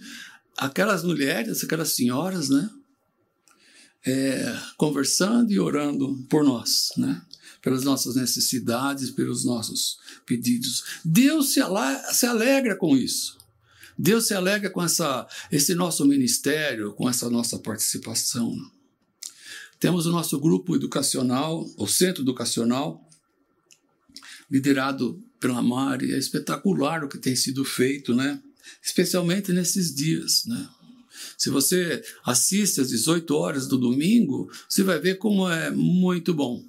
aquelas 0.57 1.03
mulheres, 1.05 1.63
aquelas 1.63 1.93
senhoras, 1.93 2.49
né? 2.49 2.71
É, 4.05 4.59
conversando 4.77 5.53
e 5.53 5.61
orando 5.61 6.27
por 6.29 6.45
nós, 6.45 6.93
né? 6.97 7.23
Pelas 7.61 7.85
nossas 7.85 8.17
necessidades, 8.17 9.11
pelos 9.11 9.45
nossos 9.45 9.99
pedidos. 10.27 10.85
Deus 11.05 11.53
se, 11.53 11.61
se 12.13 12.27
alegra 12.27 12.77
com 12.77 12.97
isso. 12.97 13.39
Deus 13.97 14.27
se 14.27 14.35
alegra 14.35 14.71
com 14.71 14.83
essa, 14.83 15.27
esse 15.51 15.75
nosso 15.75 16.05
ministério, 16.05 16.93
com 16.95 17.09
essa 17.09 17.31
nossa 17.31 17.59
participação. 17.59 18.57
Temos 19.79 20.07
o 20.07 20.13
nosso 20.13 20.39
grupo 20.39 20.75
educacional, 20.75 21.69
o 21.77 21.87
centro 21.87 22.23
educacional, 22.23 23.05
liderado 24.51 25.23
pela 25.39 25.63
Mari. 25.63 26.13
É 26.13 26.19
espetacular 26.19 27.05
o 27.05 27.09
que 27.09 27.19
tem 27.19 27.35
sido 27.35 27.65
feito, 27.65 28.15
né? 28.15 28.41
Especialmente 28.83 29.53
nesses 29.53 29.95
dias, 29.95 30.45
né? 30.47 30.69
Se 31.37 31.51
você 31.51 32.03
assiste 32.25 32.81
às 32.81 32.89
18 32.89 33.35
horas 33.35 33.67
do 33.67 33.79
domingo, 33.79 34.51
você 34.69 34.83
vai 34.83 34.99
ver 34.99 35.19
como 35.19 35.49
é 35.49 35.71
muito 35.71 36.35
bom. 36.35 36.65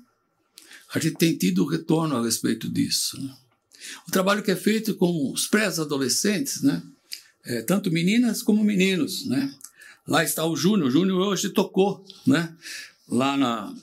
A 0.94 1.00
gente 1.00 1.16
tem 1.16 1.36
tido 1.36 1.66
retorno 1.66 2.16
a 2.16 2.24
respeito 2.24 2.70
disso. 2.70 3.20
Né? 3.22 3.36
O 4.08 4.12
trabalho 4.12 4.44
que 4.44 4.52
é 4.52 4.56
feito 4.56 4.96
com 4.96 5.32
os 5.32 5.48
pré-adolescentes, 5.48 6.62
né? 6.62 6.82
É, 7.46 7.62
tanto 7.62 7.92
meninas 7.92 8.42
como 8.42 8.64
meninos, 8.64 9.26
né? 9.26 9.54
Lá 10.08 10.24
está 10.24 10.46
o 10.46 10.56
Júnior. 10.56 10.88
O 10.88 10.92
Júnior 10.92 11.20
hoje 11.20 11.50
tocou, 11.50 12.06
né? 12.26 12.56
lá 13.08 13.38
na, 13.38 13.76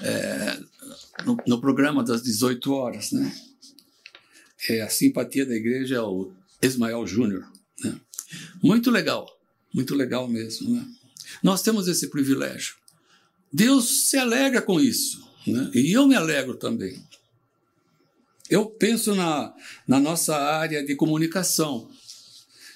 é, 0.00 0.58
no, 1.24 1.36
no, 1.46 1.60
programa 1.60 2.02
das 2.02 2.22
18 2.22 2.72
horas, 2.72 3.12
né? 3.12 3.32
É, 4.68 4.82
a 4.82 4.88
simpatia 4.88 5.46
da 5.46 5.54
igreja 5.54 5.96
é 5.96 6.00
o 6.00 6.32
Ismael 6.62 7.06
Júnior. 7.06 7.50
Né? 7.82 8.00
Muito 8.62 8.90
legal, 8.90 9.26
muito 9.72 9.94
legal 9.94 10.28
mesmo. 10.28 10.74
Né? 10.74 10.86
Nós 11.42 11.62
temos 11.62 11.88
esse 11.88 12.08
privilégio. 12.08 12.76
Deus 13.52 14.08
se 14.08 14.16
alegra 14.18 14.60
com 14.60 14.80
isso, 14.80 15.26
né? 15.46 15.70
e 15.74 15.92
eu 15.92 16.06
me 16.06 16.14
alegro 16.14 16.54
também. 16.54 17.02
Eu 18.50 18.66
penso 18.66 19.14
na, 19.14 19.54
na 19.86 20.00
nossa 20.00 20.36
área 20.36 20.84
de 20.84 20.94
comunicação. 20.94 21.88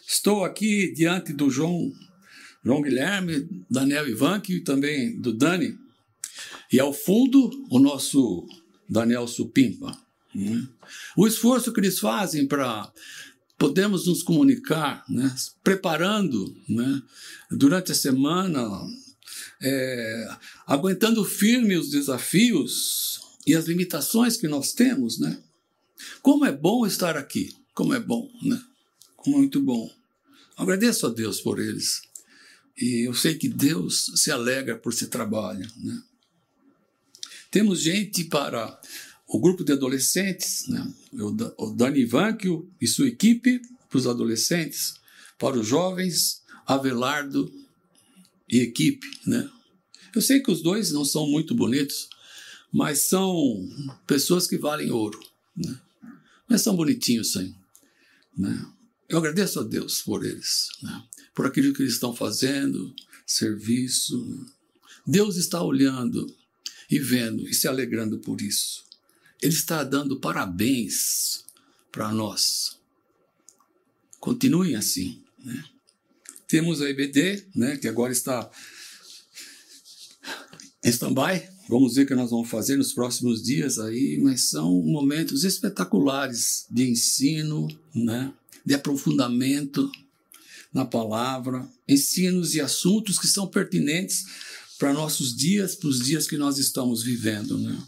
Estou 0.07 0.45
aqui 0.45 0.93
diante 0.93 1.33
do 1.33 1.51
João 1.51 1.93
João 2.65 2.81
Guilherme, 2.81 3.49
Daniel 3.69 4.09
Ivanque 4.09 4.57
e 4.57 4.61
também 4.61 5.19
do 5.21 5.33
Dani. 5.33 5.77
E 6.73 6.79
ao 6.79 6.93
fundo, 6.93 7.51
o 7.69 7.79
nosso 7.79 8.47
Daniel 8.89 9.27
Supimpa. 9.27 9.99
Né? 10.35 10.67
O 11.17 11.27
esforço 11.27 11.73
que 11.73 11.81
eles 11.81 11.99
fazem 11.99 12.47
para 12.47 12.91
podermos 13.63 14.09
nos 14.09 14.25
comunicar, 14.25 15.05
né? 15.09 15.33
preparando 15.63 16.53
né? 16.69 17.01
durante 17.49 17.93
a 17.93 17.95
semana, 17.95 18.61
é, 19.63 20.37
aguentando 20.67 21.25
firme 21.25 21.77
os 21.77 21.89
desafios 21.89 23.21
e 23.47 23.55
as 23.55 23.67
limitações 23.67 24.37
que 24.37 24.49
nós 24.49 24.73
temos. 24.73 25.21
Né? 25.21 25.41
Como 26.21 26.45
é 26.45 26.51
bom 26.51 26.85
estar 26.85 27.17
aqui, 27.17 27.55
como 27.73 27.95
é 27.95 28.01
bom, 28.01 28.29
né? 28.43 28.61
como 29.17 29.39
muito 29.39 29.61
bom. 29.61 29.89
Agradeço 30.57 31.07
a 31.07 31.11
Deus 31.11 31.41
por 31.41 31.61
eles. 31.61 32.03
E 32.77 33.07
eu 33.07 33.15
sei 33.15 33.37
que 33.37 33.49
Deus 33.49 34.11
se 34.17 34.33
alegra 34.33 34.77
por 34.77 34.93
esse 34.93 35.07
trabalho. 35.07 35.71
Né? 35.77 36.03
Temos 37.49 37.81
gente 37.81 38.25
para 38.25 38.77
o 39.33 39.41
grupo 39.41 39.65
de 39.65 39.73
adolescentes, 39.73 40.69
né? 40.69 40.93
o 41.15 41.71
Dani 41.71 42.05
Vanquio 42.05 42.71
e 42.81 42.87
sua 42.87 43.09
equipe 43.09 43.61
para 43.89 43.99
os 43.99 44.07
adolescentes, 44.07 44.95
para 45.39 45.59
os 45.59 45.67
jovens, 45.67 46.43
Avelardo 46.67 47.53
e 48.49 48.61
equipe. 48.61 49.07
Né? 49.27 49.51
Eu 50.15 50.23
sei 50.23 50.41
que 50.41 50.51
os 50.51 50.63
dois 50.63 50.93
não 50.93 51.05
são 51.05 51.27
muito 51.29 51.55
bonitos, 51.55 52.09
mas 52.73 53.09
são 53.09 53.69
pessoas 54.07 54.47
que 54.47 54.57
valem 54.57 54.91
ouro. 54.91 55.21
Né? 55.57 55.77
Mas 56.49 56.63
são 56.63 56.77
bonitinhos, 56.77 57.33
sim. 57.33 57.55
Né? 58.37 58.67
Eu 59.09 59.19
agradeço 59.19 59.59
a 59.61 59.65
Deus 59.65 60.03
por 60.03 60.25
eles. 60.25 60.69
Né? 60.83 61.03
por 61.35 61.47
aquilo 61.47 61.73
que 61.73 61.83
eles 61.83 61.95
estão 61.95 62.15
fazendo, 62.15 62.95
serviço. 63.27 64.47
Deus 65.07 65.37
está 65.37 65.63
olhando 65.63 66.27
e 66.91 66.99
vendo 66.99 67.49
e 67.49 67.55
se 67.55 67.67
alegrando 67.67 68.19
por 68.19 68.41
isso. 68.41 68.85
Ele 69.43 69.53
está 69.53 69.83
dando 69.83 70.21
parabéns 70.21 71.45
para 71.91 72.13
nós. 72.13 72.79
Continuem 74.21 74.77
assim. 74.77 75.21
Né? 75.45 75.65
Temos 76.47 76.81
a 76.81 76.89
EBD, 76.89 77.49
né, 77.55 77.77
que 77.77 77.89
agora 77.89 78.13
está 78.13 78.49
em 80.85 80.91
stand-by. 80.91 81.49
Vamos 81.69 81.95
ver 81.95 82.03
o 82.03 82.07
que 82.07 82.15
nós 82.15 82.31
vamos 82.31 82.49
fazer 82.49 82.77
nos 82.77 82.93
próximos 82.93 83.43
dias 83.43 83.79
aí, 83.79 84.21
mas 84.23 84.51
são 84.51 84.71
momentos 84.83 85.45
espetaculares 85.45 86.67
de 86.71 86.89
ensino, 86.89 87.69
né, 87.95 88.33
de 88.65 88.75
aprofundamento 88.75 89.91
na 90.73 90.85
palavra, 90.85 91.69
ensinos 91.89 92.55
e 92.55 92.61
assuntos 92.61 93.19
que 93.19 93.27
são 93.27 93.47
pertinentes 93.47 94.25
para 94.79 94.93
nossos 94.93 95.37
dias, 95.37 95.75
para 95.75 95.89
os 95.89 96.01
dias 96.01 96.27
que 96.27 96.37
nós 96.37 96.59
estamos 96.59 97.03
vivendo. 97.03 97.59
Né? 97.59 97.83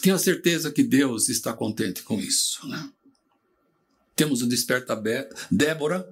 Tenho 0.00 0.16
a 0.16 0.18
certeza 0.18 0.70
que 0.70 0.82
Deus 0.82 1.28
está 1.28 1.52
contente 1.52 2.02
com 2.02 2.18
isso. 2.18 2.66
Né? 2.68 2.90
Temos 4.16 4.42
o 4.42 4.46
Desperta 4.46 5.00
Débora 5.50 6.08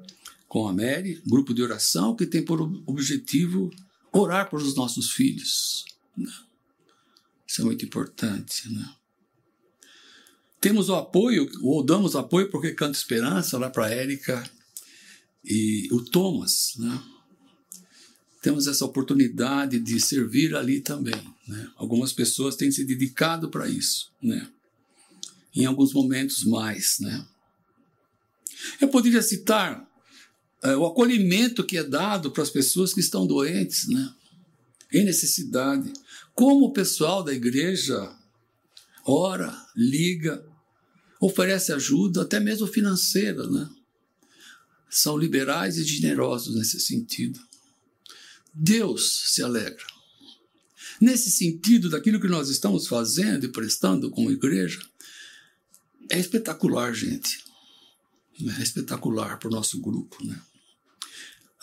com 0.49 0.69
a 0.69 0.73
Mary, 0.73 1.23
grupo 1.27 1.55
de 1.55 1.63
oração 1.63 2.15
que 2.15 2.27
tem 2.27 2.45
por 2.45 2.61
objetivo 2.87 3.71
orar 4.13 4.51
por 4.51 4.61
os 4.61 4.75
nossos 4.75 5.13
filhos. 5.13 5.85
Né? 6.17 6.31
Isso 7.47 7.63
é 7.63 7.65
muito 7.65 7.85
importante. 7.85 8.71
Né? 8.73 8.95
Temos 10.61 10.89
o 10.89 10.95
apoio, 10.95 11.51
ou 11.63 11.83
damos 11.83 12.15
apoio 12.15 12.51
porque 12.51 12.73
canta 12.73 12.97
esperança 12.97 13.59
lá 13.59 13.71
para 13.71 13.87
a 13.87 13.91
Érica 13.91 14.49
e 15.45 15.89
o 15.91 16.01
Thomas, 16.01 16.75
né? 16.79 17.03
Temos 18.43 18.67
essa 18.67 18.85
oportunidade 18.85 19.79
de 19.79 20.01
servir 20.01 20.55
ali 20.55 20.81
também, 20.81 21.23
né? 21.47 21.71
Algumas 21.77 22.13
pessoas 22.13 22.57
têm 22.57 22.71
se 22.71 22.85
dedicado 22.85 23.49
para 23.49 23.69
isso, 23.69 24.13
né? 24.21 24.49
Em 25.55 25.65
alguns 25.65 25.93
momentos 25.93 26.45
mais, 26.45 26.99
né? 27.01 27.25
Eu 28.81 28.89
poderia 28.89 29.23
citar 29.23 29.89
é, 30.63 30.77
o 30.77 30.85
acolhimento 30.85 31.65
que 31.65 31.79
é 31.79 31.85
dado 31.85 32.31
para 32.31 32.43
as 32.43 32.51
pessoas 32.51 32.93
que 32.93 33.01
estão 33.01 33.27
doentes, 33.27 33.87
né? 33.89 34.13
Em 34.93 35.05
necessidade. 35.05 35.93
Como 36.35 36.67
o 36.67 36.73
pessoal 36.73 37.23
da 37.23 37.33
igreja 37.33 38.15
ora, 39.07 39.57
liga, 39.77 40.45
oferece 41.21 41.73
ajuda, 41.73 42.23
até 42.23 42.41
mesmo 42.41 42.67
financeira, 42.67 43.49
né? 43.49 43.71
são 44.93 45.17
liberais 45.17 45.79
e 45.79 45.85
generosos 45.85 46.55
nesse 46.55 46.79
sentido. 46.79 47.41
Deus 48.53 49.33
se 49.33 49.43
alegra. 49.43 49.87
Nesse 51.01 51.31
sentido, 51.31 51.89
daquilo 51.89 52.21
que 52.21 52.29
nós 52.29 52.49
estamos 52.49 52.87
fazendo 52.87 53.45
e 53.45 53.49
prestando 53.49 54.11
como 54.11 54.31
igreja, 54.31 54.81
é 56.11 56.19
espetacular, 56.19 56.95
gente. 56.95 57.45
É 58.59 58.63
espetacular 58.63 59.39
para 59.39 59.49
o 59.49 59.53
nosso 59.53 59.81
grupo. 59.81 60.25
Né? 60.25 60.41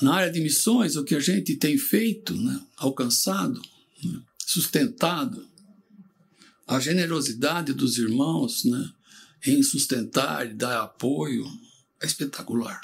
Na 0.01 0.15
área 0.15 0.31
de 0.31 0.41
missões, 0.41 0.95
o 0.95 1.03
que 1.03 1.15
a 1.15 1.19
gente 1.19 1.55
tem 1.55 1.77
feito, 1.77 2.35
né? 2.35 2.59
alcançado, 2.77 3.61
né? 4.03 4.21
sustentado, 4.45 5.47
a 6.67 6.79
generosidade 6.79 7.73
dos 7.73 7.97
irmãos 7.97 8.63
né? 8.65 8.91
em 9.45 9.61
sustentar 9.63 10.49
e 10.49 10.53
dar 10.53 10.83
apoio 10.83 11.45
é 12.01 12.05
espetacular. 12.05 12.81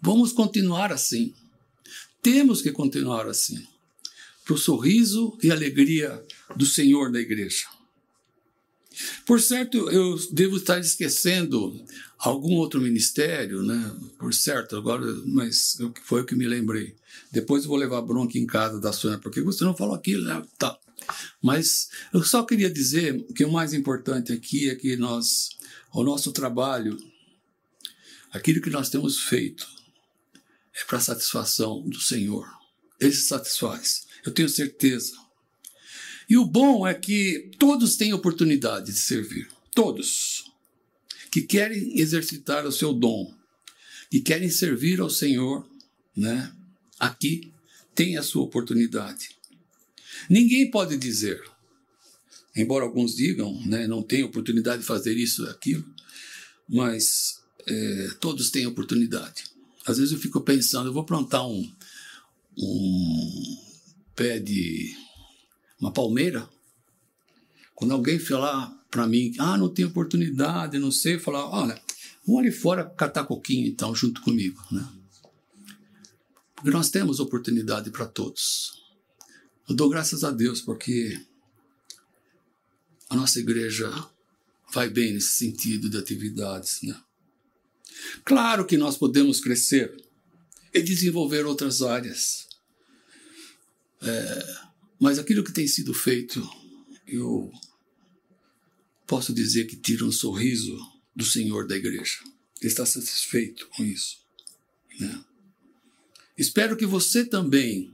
Vamos 0.00 0.32
continuar 0.32 0.92
assim. 0.92 1.34
Temos 2.22 2.62
que 2.62 2.72
continuar 2.72 3.26
assim. 3.26 3.66
Para 4.44 4.54
o 4.54 4.58
sorriso 4.58 5.36
e 5.42 5.50
alegria 5.50 6.24
do 6.56 6.64
Senhor 6.64 7.12
da 7.12 7.20
igreja. 7.20 7.66
Por 9.26 9.40
certo, 9.40 9.90
eu 9.90 10.18
devo 10.32 10.56
estar 10.56 10.80
esquecendo 10.80 11.84
algum 12.18 12.54
outro 12.54 12.80
ministério, 12.80 13.62
né? 13.62 13.94
Por 14.18 14.34
certo, 14.34 14.76
agora, 14.76 15.04
mas 15.26 15.78
foi 16.02 16.22
o 16.22 16.24
que 16.24 16.34
me 16.34 16.46
lembrei. 16.46 16.96
Depois 17.30 17.62
eu 17.62 17.68
vou 17.68 17.78
levar 17.78 18.02
bronca 18.02 18.38
em 18.38 18.46
casa 18.46 18.80
da 18.80 18.92
Sônia, 18.92 19.18
porque 19.18 19.40
você 19.40 19.62
não 19.64 19.76
falou 19.76 19.94
aquilo, 19.94 20.24
né? 20.24 20.42
Tá. 20.58 20.76
Mas 21.40 21.88
eu 22.12 22.24
só 22.24 22.42
queria 22.42 22.70
dizer 22.70 23.24
que 23.34 23.44
o 23.44 23.52
mais 23.52 23.72
importante 23.72 24.32
aqui 24.32 24.68
é 24.68 24.74
que 24.74 24.96
nós 24.96 25.50
o 25.92 26.02
nosso 26.02 26.32
trabalho, 26.32 26.98
aquilo 28.30 28.60
que 28.60 28.70
nós 28.70 28.90
temos 28.90 29.18
feito, 29.18 29.66
é 30.80 30.84
para 30.84 30.98
a 30.98 31.02
satisfação 31.02 31.82
do 31.88 32.00
Senhor. 32.00 32.48
Ele 33.00 33.12
se 33.12 33.26
satisfaz, 33.26 34.06
eu 34.24 34.32
tenho 34.32 34.48
certeza. 34.48 35.12
E 36.28 36.36
o 36.36 36.44
bom 36.44 36.86
é 36.86 36.94
que 36.94 37.50
todos 37.58 37.96
têm 37.96 38.12
oportunidade 38.12 38.92
de 38.92 38.98
servir. 38.98 39.48
Todos. 39.74 40.52
Que 41.30 41.42
querem 41.42 41.98
exercitar 41.98 42.66
o 42.66 42.72
seu 42.72 42.92
dom, 42.92 43.34
que 44.10 44.20
querem 44.20 44.50
servir 44.50 45.00
ao 45.00 45.10
Senhor, 45.10 45.68
né? 46.16 46.52
Aqui 46.98 47.52
tem 47.94 48.16
a 48.16 48.22
sua 48.22 48.42
oportunidade. 48.42 49.30
Ninguém 50.28 50.70
pode 50.70 50.96
dizer, 50.96 51.42
embora 52.54 52.84
alguns 52.84 53.14
digam, 53.16 53.60
né, 53.66 53.86
não 53.86 54.02
tem 54.02 54.22
oportunidade 54.22 54.82
de 54.82 54.86
fazer 54.86 55.16
isso 55.16 55.44
ou 55.44 55.50
aquilo, 55.50 55.84
mas 56.68 57.40
é, 57.66 58.08
todos 58.20 58.50
têm 58.50 58.66
oportunidade. 58.66 59.44
Às 59.88 59.96
vezes 59.96 60.12
eu 60.12 60.18
fico 60.18 60.42
pensando, 60.42 60.88
eu 60.88 60.92
vou 60.92 61.04
plantar 61.04 61.46
um, 61.46 61.72
um 62.58 63.56
pé 64.14 64.38
de 64.38 64.94
uma 65.80 65.90
palmeira. 65.90 66.46
Quando 67.74 67.94
alguém 67.94 68.18
falar 68.18 68.68
para 68.90 69.06
mim, 69.06 69.34
ah, 69.38 69.56
não 69.56 69.72
tem 69.72 69.86
oportunidade, 69.86 70.78
não 70.78 70.92
sei, 70.92 71.18
falar, 71.18 71.48
olha, 71.48 71.80
vamos 72.26 72.42
ali 72.42 72.52
fora 72.52 72.84
catar 72.84 73.24
coquinho 73.24 73.66
então, 73.66 73.94
junto 73.94 74.20
comigo, 74.20 74.62
né? 74.70 74.86
Porque 76.54 76.70
nós 76.70 76.90
temos 76.90 77.18
oportunidade 77.18 77.90
para 77.90 78.06
todos. 78.06 78.82
Eu 79.66 79.74
dou 79.74 79.88
graças 79.88 80.22
a 80.22 80.30
Deus 80.30 80.60
porque 80.60 81.18
a 83.08 83.16
nossa 83.16 83.40
igreja 83.40 83.90
vai 84.70 84.90
bem 84.90 85.14
nesse 85.14 85.32
sentido 85.32 85.88
de 85.88 85.96
atividades, 85.96 86.82
né? 86.82 87.00
Claro 88.24 88.64
que 88.64 88.76
nós 88.76 88.96
podemos 88.96 89.40
crescer 89.40 89.94
e 90.72 90.82
desenvolver 90.82 91.46
outras 91.46 91.82
áreas. 91.82 92.46
É, 94.02 94.56
mas 94.98 95.18
aquilo 95.18 95.44
que 95.44 95.52
tem 95.52 95.66
sido 95.66 95.92
feito, 95.94 96.48
eu 97.06 97.50
posso 99.06 99.32
dizer 99.32 99.66
que 99.66 99.76
tira 99.76 100.04
um 100.04 100.12
sorriso 100.12 100.78
do 101.14 101.24
Senhor 101.24 101.66
da 101.66 101.76
igreja. 101.76 102.18
Ele 102.60 102.68
está 102.68 102.84
satisfeito 102.84 103.68
com 103.68 103.84
isso. 103.84 104.18
Né? 105.00 105.24
Espero 106.36 106.76
que 106.76 106.86
você 106.86 107.24
também 107.24 107.92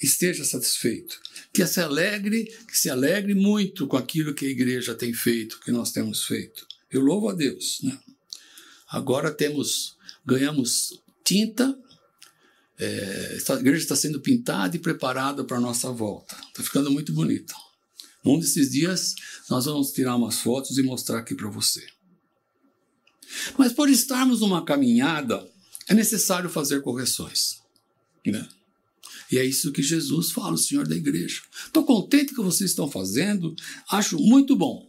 esteja 0.00 0.44
satisfeito, 0.44 1.20
que 1.52 1.64
se 1.66 1.80
alegre, 1.80 2.44
que 2.66 2.78
se 2.78 2.88
alegre 2.88 3.34
muito 3.34 3.86
com 3.86 3.96
aquilo 3.96 4.34
que 4.34 4.46
a 4.46 4.50
igreja 4.50 4.94
tem 4.94 5.12
feito, 5.12 5.60
que 5.60 5.72
nós 5.72 5.90
temos 5.90 6.24
feito. 6.24 6.66
Eu 6.90 7.00
louvo 7.00 7.28
a 7.28 7.34
Deus. 7.34 7.80
Né? 7.82 7.98
Agora 8.90 9.30
temos, 9.30 9.96
ganhamos 10.24 11.02
tinta 11.24 11.76
é, 12.78 13.38
a 13.48 13.54
igreja 13.54 13.82
está 13.82 13.96
sendo 13.96 14.20
pintada 14.20 14.76
e 14.76 14.78
preparada 14.78 15.42
para 15.42 15.56
a 15.56 15.60
nossa 15.60 15.90
volta. 15.90 16.36
Está 16.48 16.62
ficando 16.62 16.90
muito 16.90 17.12
bonita. 17.12 17.52
Num 18.24 18.38
desses 18.38 18.70
dias, 18.70 19.14
nós 19.50 19.64
vamos 19.64 19.90
tirar 19.90 20.14
umas 20.14 20.38
fotos 20.38 20.78
e 20.78 20.82
mostrar 20.82 21.18
aqui 21.18 21.34
para 21.34 21.50
você. 21.50 21.84
Mas 23.58 23.72
por 23.72 23.88
estarmos 23.88 24.40
numa 24.40 24.64
caminhada, 24.64 25.46
é 25.88 25.94
necessário 25.94 26.48
fazer 26.48 26.80
correções. 26.82 27.60
Né? 28.24 28.48
E 29.30 29.38
é 29.38 29.44
isso 29.44 29.72
que 29.72 29.82
Jesus 29.82 30.30
fala, 30.30 30.52
o 30.52 30.58
Senhor 30.58 30.86
da 30.86 30.96
igreja. 30.96 31.42
Estou 31.66 31.84
contente 31.84 32.34
que 32.34 32.42
vocês 32.42 32.70
estão 32.70 32.88
fazendo, 32.88 33.54
acho 33.90 34.18
muito 34.18 34.54
bom. 34.54 34.88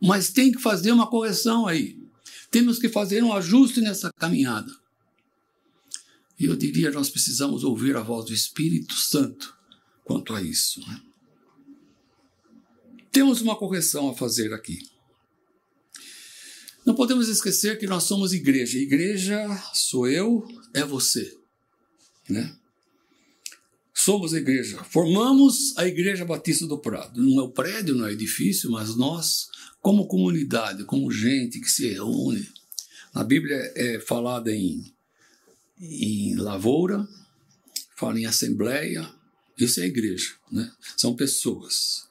Mas 0.00 0.30
tem 0.30 0.50
que 0.50 0.60
fazer 0.60 0.90
uma 0.92 1.06
correção 1.06 1.66
aí. 1.66 1.99
Temos 2.50 2.78
que 2.78 2.88
fazer 2.88 3.22
um 3.22 3.32
ajuste 3.32 3.80
nessa 3.80 4.12
caminhada. 4.12 4.72
E 6.38 6.46
eu 6.46 6.56
diria, 6.56 6.90
nós 6.90 7.10
precisamos 7.10 7.64
ouvir 7.64 7.96
a 7.96 8.02
voz 8.02 8.26
do 8.26 8.34
Espírito 8.34 8.94
Santo 8.94 9.54
quanto 10.04 10.34
a 10.34 10.42
isso. 10.42 10.80
Né? 10.80 11.00
Temos 13.12 13.40
uma 13.40 13.56
correção 13.56 14.08
a 14.08 14.16
fazer 14.16 14.52
aqui. 14.52 14.78
Não 16.84 16.94
podemos 16.94 17.28
esquecer 17.28 17.78
que 17.78 17.86
nós 17.86 18.04
somos 18.04 18.32
igreja. 18.32 18.78
Igreja 18.78 19.38
sou 19.74 20.08
eu, 20.08 20.46
é 20.72 20.82
você. 20.82 21.36
Né? 22.28 22.56
Somos 23.92 24.32
a 24.32 24.38
igreja. 24.38 24.82
Formamos 24.84 25.76
a 25.76 25.86
Igreja 25.86 26.24
Batista 26.24 26.66
do 26.66 26.78
Prado. 26.78 27.22
Não 27.22 27.40
é 27.40 27.42
o 27.44 27.50
prédio, 27.50 27.94
não 27.94 28.06
é 28.06 28.08
o 28.08 28.12
edifício, 28.12 28.70
mas 28.70 28.96
nós, 28.96 29.48
como 29.80 30.06
comunidade, 30.06 30.84
como 30.84 31.10
gente 31.10 31.60
que 31.60 31.70
se 31.70 31.88
reúne. 31.88 32.48
Na 33.14 33.24
Bíblia 33.24 33.72
é 33.74 34.00
falada 34.00 34.54
em 34.54 34.84
em 35.80 36.34
lavoura, 36.36 37.08
fala 37.96 38.20
em 38.20 38.26
assembleia, 38.26 39.08
isso 39.56 39.80
é 39.80 39.86
igreja, 39.86 40.34
né? 40.52 40.70
são 40.96 41.14
pessoas. 41.14 42.08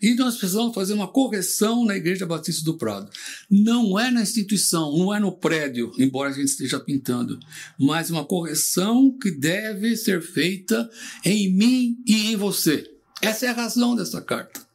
E 0.00 0.14
nós 0.14 0.36
precisamos 0.36 0.74
fazer 0.74 0.92
uma 0.92 1.08
correção 1.08 1.84
na 1.84 1.96
Igreja 1.96 2.24
Batista 2.24 2.64
do 2.64 2.78
Prado. 2.78 3.10
Não 3.50 3.98
é 3.98 4.12
na 4.12 4.22
instituição, 4.22 4.96
não 4.96 5.12
é 5.12 5.18
no 5.18 5.32
prédio, 5.32 5.92
embora 5.98 6.30
a 6.30 6.32
gente 6.32 6.46
esteja 6.46 6.78
pintando, 6.78 7.38
mas 7.76 8.08
uma 8.08 8.24
correção 8.24 9.10
que 9.18 9.30
deve 9.30 9.96
ser 9.96 10.22
feita 10.22 10.88
em 11.24 11.52
mim 11.52 11.98
e 12.06 12.32
em 12.32 12.36
você. 12.36 12.88
Essa 13.20 13.46
é 13.46 13.48
a 13.48 13.54
razão 13.54 13.96
dessa 13.96 14.22
carta. 14.22 14.67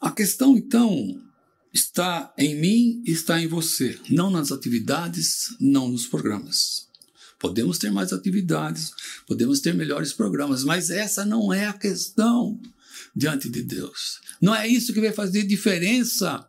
A 0.00 0.10
questão, 0.10 0.56
então, 0.56 1.20
está 1.72 2.32
em 2.38 2.54
mim 2.54 3.02
e 3.06 3.10
está 3.10 3.40
em 3.40 3.46
você, 3.46 3.98
não 4.08 4.30
nas 4.30 4.52
atividades, 4.52 5.54
não 5.60 5.88
nos 5.88 6.06
programas. 6.06 6.88
Podemos 7.38 7.78
ter 7.78 7.90
mais 7.90 8.12
atividades, 8.12 8.92
podemos 9.26 9.60
ter 9.60 9.74
melhores 9.74 10.12
programas, 10.12 10.64
mas 10.64 10.90
essa 10.90 11.24
não 11.24 11.52
é 11.52 11.66
a 11.66 11.72
questão 11.72 12.60
diante 13.14 13.48
de 13.48 13.62
Deus. 13.62 14.20
Não 14.40 14.54
é 14.54 14.66
isso 14.66 14.92
que 14.92 15.00
vai 15.00 15.12
fazer 15.12 15.44
diferença 15.44 16.46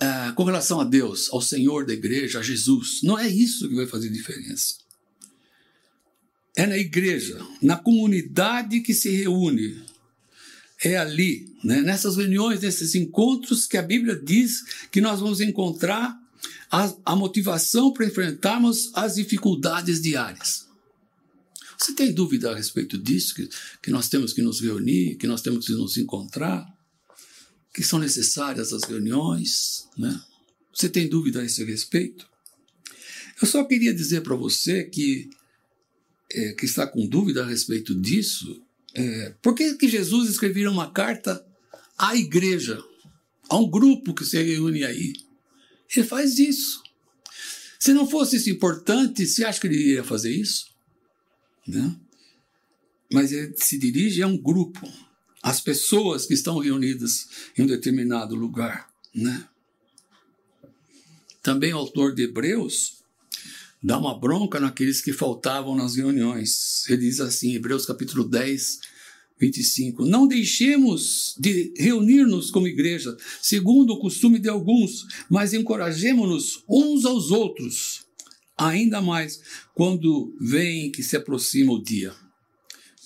é, 0.00 0.32
com 0.32 0.44
relação 0.44 0.80
a 0.80 0.84
Deus, 0.84 1.28
ao 1.30 1.42
Senhor 1.42 1.84
da 1.84 1.92
igreja, 1.92 2.38
a 2.38 2.42
Jesus. 2.42 3.00
Não 3.02 3.18
é 3.18 3.28
isso 3.28 3.68
que 3.68 3.74
vai 3.74 3.86
fazer 3.86 4.08
diferença. 4.08 4.76
É 6.56 6.66
na 6.66 6.78
igreja, 6.78 7.38
na 7.62 7.76
comunidade 7.76 8.80
que 8.80 8.94
se 8.94 9.10
reúne, 9.10 9.82
é 10.82 10.96
ali, 10.96 11.54
né, 11.62 11.82
nessas 11.82 12.16
reuniões, 12.16 12.60
nesses 12.60 12.94
encontros, 12.94 13.66
que 13.66 13.76
a 13.76 13.82
Bíblia 13.82 14.16
diz 14.16 14.62
que 14.90 15.00
nós 15.00 15.20
vamos 15.20 15.40
encontrar 15.40 16.18
a, 16.70 16.94
a 17.04 17.16
motivação 17.16 17.92
para 17.92 18.06
enfrentarmos 18.06 18.90
as 18.94 19.16
dificuldades 19.16 20.00
diárias. 20.00 20.68
Você 21.78 21.94
tem 21.94 22.12
dúvida 22.12 22.50
a 22.50 22.54
respeito 22.54 22.98
disso? 22.98 23.34
Que, 23.34 23.48
que 23.82 23.90
nós 23.90 24.08
temos 24.08 24.32
que 24.32 24.42
nos 24.42 24.60
reunir, 24.60 25.16
que 25.16 25.26
nós 25.26 25.42
temos 25.42 25.66
que 25.66 25.72
nos 25.72 25.96
encontrar, 25.96 26.66
que 27.74 27.82
são 27.82 27.98
necessárias 27.98 28.72
as 28.72 28.84
reuniões? 28.84 29.88
Né? 29.96 30.20
Você 30.74 30.88
tem 30.88 31.08
dúvida 31.08 31.40
a 31.40 31.44
esse 31.44 31.64
respeito? 31.64 32.28
Eu 33.40 33.48
só 33.48 33.64
queria 33.64 33.94
dizer 33.94 34.22
para 34.22 34.36
você 34.36 34.84
que, 34.84 35.30
é, 36.30 36.52
que 36.52 36.66
está 36.66 36.86
com 36.86 37.06
dúvida 37.06 37.42
a 37.42 37.48
respeito 37.48 37.94
disso, 37.94 38.62
é, 38.94 39.34
por 39.42 39.54
que, 39.54 39.74
que 39.74 39.88
Jesus 39.88 40.28
escrevia 40.28 40.70
uma 40.70 40.90
carta 40.90 41.44
à 41.96 42.16
igreja, 42.16 42.82
a 43.48 43.56
um 43.56 43.68
grupo 43.68 44.14
que 44.14 44.24
se 44.24 44.42
reúne 44.42 44.84
aí? 44.84 45.12
Ele 45.94 46.06
faz 46.06 46.38
isso. 46.38 46.82
Se 47.78 47.92
não 47.92 48.08
fosse 48.08 48.36
isso 48.36 48.50
importante, 48.50 49.26
você 49.26 49.44
acha 49.44 49.60
que 49.60 49.66
ele 49.66 49.76
iria 49.76 50.04
fazer 50.04 50.30
isso? 50.30 50.66
Né? 51.66 51.96
Mas 53.12 53.32
ele 53.32 53.54
se 53.56 53.78
dirige 53.78 54.22
a 54.22 54.26
um 54.26 54.36
grupo, 54.36 54.86
às 55.42 55.60
pessoas 55.60 56.26
que 56.26 56.34
estão 56.34 56.58
reunidas 56.58 57.28
em 57.56 57.62
um 57.62 57.66
determinado 57.66 58.34
lugar. 58.34 58.90
Né? 59.14 59.48
Também 61.42 61.72
o 61.72 61.78
autor 61.78 62.14
de 62.14 62.24
Hebreus 62.24 62.99
dá 63.82 63.98
uma 63.98 64.18
bronca 64.18 64.60
naqueles 64.60 65.00
que 65.00 65.12
faltavam 65.12 65.74
nas 65.74 65.96
reuniões. 65.96 66.88
Ele 66.88 67.02
diz 67.02 67.20
assim, 67.20 67.54
Hebreus 67.54 67.86
capítulo 67.86 68.24
10, 68.24 68.80
25: 69.40 70.04
Não 70.04 70.28
deixemos 70.28 71.34
de 71.38 71.72
reunir-nos 71.76 72.50
como 72.50 72.68
igreja, 72.68 73.16
segundo 73.40 73.94
o 73.94 73.98
costume 73.98 74.38
de 74.38 74.48
alguns, 74.48 75.06
mas 75.30 75.54
encorajemos-nos 75.54 76.62
uns 76.68 77.06
aos 77.06 77.30
outros, 77.30 78.02
ainda 78.56 79.00
mais 79.00 79.40
quando 79.74 80.36
veem 80.38 80.92
que 80.92 81.02
se 81.02 81.16
aproxima 81.16 81.72
o 81.72 81.82
dia. 81.82 82.14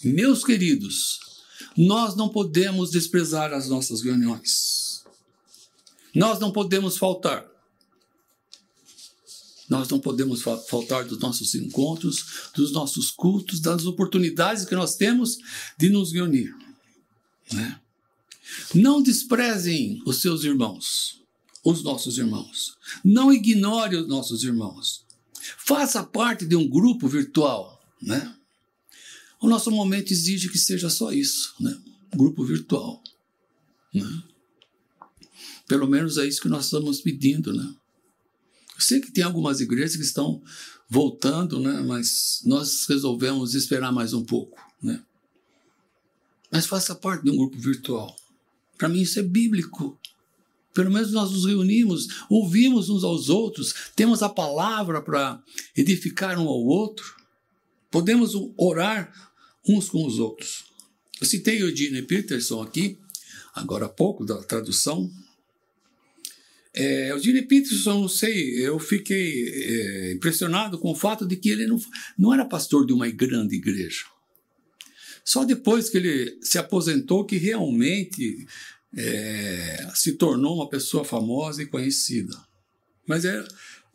Meus 0.02 0.44
queridos, 0.44 1.20
nós 1.76 2.16
não 2.16 2.28
podemos 2.28 2.90
desprezar 2.90 3.52
as 3.52 3.68
nossas 3.68 4.02
reuniões. 4.02 5.04
Nós 6.14 6.38
não 6.40 6.52
podemos 6.52 6.98
faltar. 6.98 7.54
Nós 9.68 9.88
não 9.88 9.98
podemos 9.98 10.42
faltar 10.42 11.05
dos 11.05 11.18
nossos 11.18 11.55
encontros, 11.55 12.50
dos 12.55 12.72
nossos 12.72 13.11
cultos, 13.11 13.61
das 13.61 13.87
oportunidades 13.87 14.64
que 14.64 14.74
nós 14.74 14.96
temos 14.96 15.38
de 15.79 15.88
nos 15.88 16.12
reunir. 16.12 16.55
Né? 17.53 17.81
Não 18.74 19.03
desprezem 19.03 20.03
os 20.05 20.18
seus 20.18 20.44
irmãos, 20.44 21.20
os 21.64 21.83
nossos 21.83 22.18
irmãos. 22.18 22.77
Não 23.03 23.33
ignore 23.33 23.96
os 23.96 24.07
nossos 24.07 24.44
irmãos. 24.44 25.05
Faça 25.59 26.03
parte 26.03 26.44
de 26.44 26.57
um 26.57 26.68
grupo 26.68 27.09
virtual, 27.09 27.83
né? 28.00 28.35
O 29.40 29.48
nosso 29.48 29.70
momento 29.70 30.12
exige 30.12 30.48
que 30.48 30.59
seja 30.59 30.88
só 30.88 31.12
isso, 31.12 31.55
né? 31.61 31.77
Grupo 32.14 32.44
virtual, 32.44 33.03
né? 33.92 34.22
Pelo 35.66 35.87
menos 35.87 36.16
é 36.18 36.27
isso 36.27 36.40
que 36.40 36.48
nós 36.48 36.66
estamos 36.66 37.00
pedindo, 37.00 37.53
né? 37.53 37.74
Eu 38.74 38.80
sei 38.80 39.00
que 39.00 39.12
tem 39.12 39.24
algumas 39.24 39.60
igrejas 39.60 39.96
que 39.96 40.02
estão 40.02 40.42
voltando, 40.88 41.60
né? 41.60 41.82
Mas 41.87 42.40
nós 42.44 42.87
resolvemos 42.87 43.54
esperar 43.54 43.92
mais 43.92 44.12
um 44.12 44.24
pouco, 44.24 44.60
né? 44.82 45.02
Mas 46.50 46.66
faça 46.66 46.94
parte 46.94 47.24
de 47.24 47.30
um 47.30 47.37
grupo 47.37 47.58
virtual. 47.58 48.14
Para 48.78 48.88
mim 48.88 49.00
isso 49.00 49.18
é 49.18 49.22
bíblico. 49.22 49.98
Pelo 50.72 50.90
menos 50.90 51.12
nós 51.12 51.30
nos 51.30 51.44
reunimos, 51.44 52.08
ouvimos 52.28 52.88
uns 52.90 53.04
aos 53.04 53.28
outros, 53.28 53.72
temos 53.94 54.22
a 54.24 54.28
palavra 54.28 55.00
para 55.00 55.40
edificar 55.76 56.37
um 56.37 56.48
ao 56.48 56.64
outro, 56.64 57.14
podemos 57.92 58.32
orar 58.56 59.12
uns 59.68 59.88
com 59.88 60.04
os 60.04 60.18
outros. 60.18 60.64
Eu 61.20 61.26
citei 61.26 61.62
o 61.62 61.68
Eugene 61.68 62.02
Peterson 62.02 62.60
aqui, 62.60 62.98
agora 63.54 63.87
há 63.87 63.88
pouco, 63.88 64.24
da 64.24 64.42
tradução. 64.42 65.08
É, 66.76 67.14
o 67.14 67.18
Gene 67.18 67.42
Peterson, 67.42 68.00
não 68.00 68.08
sei, 68.08 68.66
eu 68.66 68.78
fiquei 68.80 69.48
é, 69.48 70.12
impressionado 70.12 70.78
com 70.78 70.90
o 70.90 70.96
fato 70.96 71.24
de 71.24 71.37
que 71.37 71.48
ele 71.48 71.66
não, 71.66 71.78
não 72.18 72.34
era 72.34 72.44
pastor 72.44 72.84
de 72.84 72.92
uma 72.92 73.08
grande 73.08 73.54
igreja. 73.54 74.04
Só 75.24 75.44
depois 75.44 75.88
que 75.88 75.96
ele 75.96 76.37
se 76.42 76.58
aposentou 76.58 77.24
que 77.24 77.37
realmente 77.37 78.46
é, 78.96 79.88
se 79.94 80.12
tornou 80.12 80.56
uma 80.56 80.68
pessoa 80.68 81.04
famosa 81.04 81.62
e 81.62 81.66
conhecida. 81.66 82.37
Mas 83.06 83.24
é, 83.24 83.44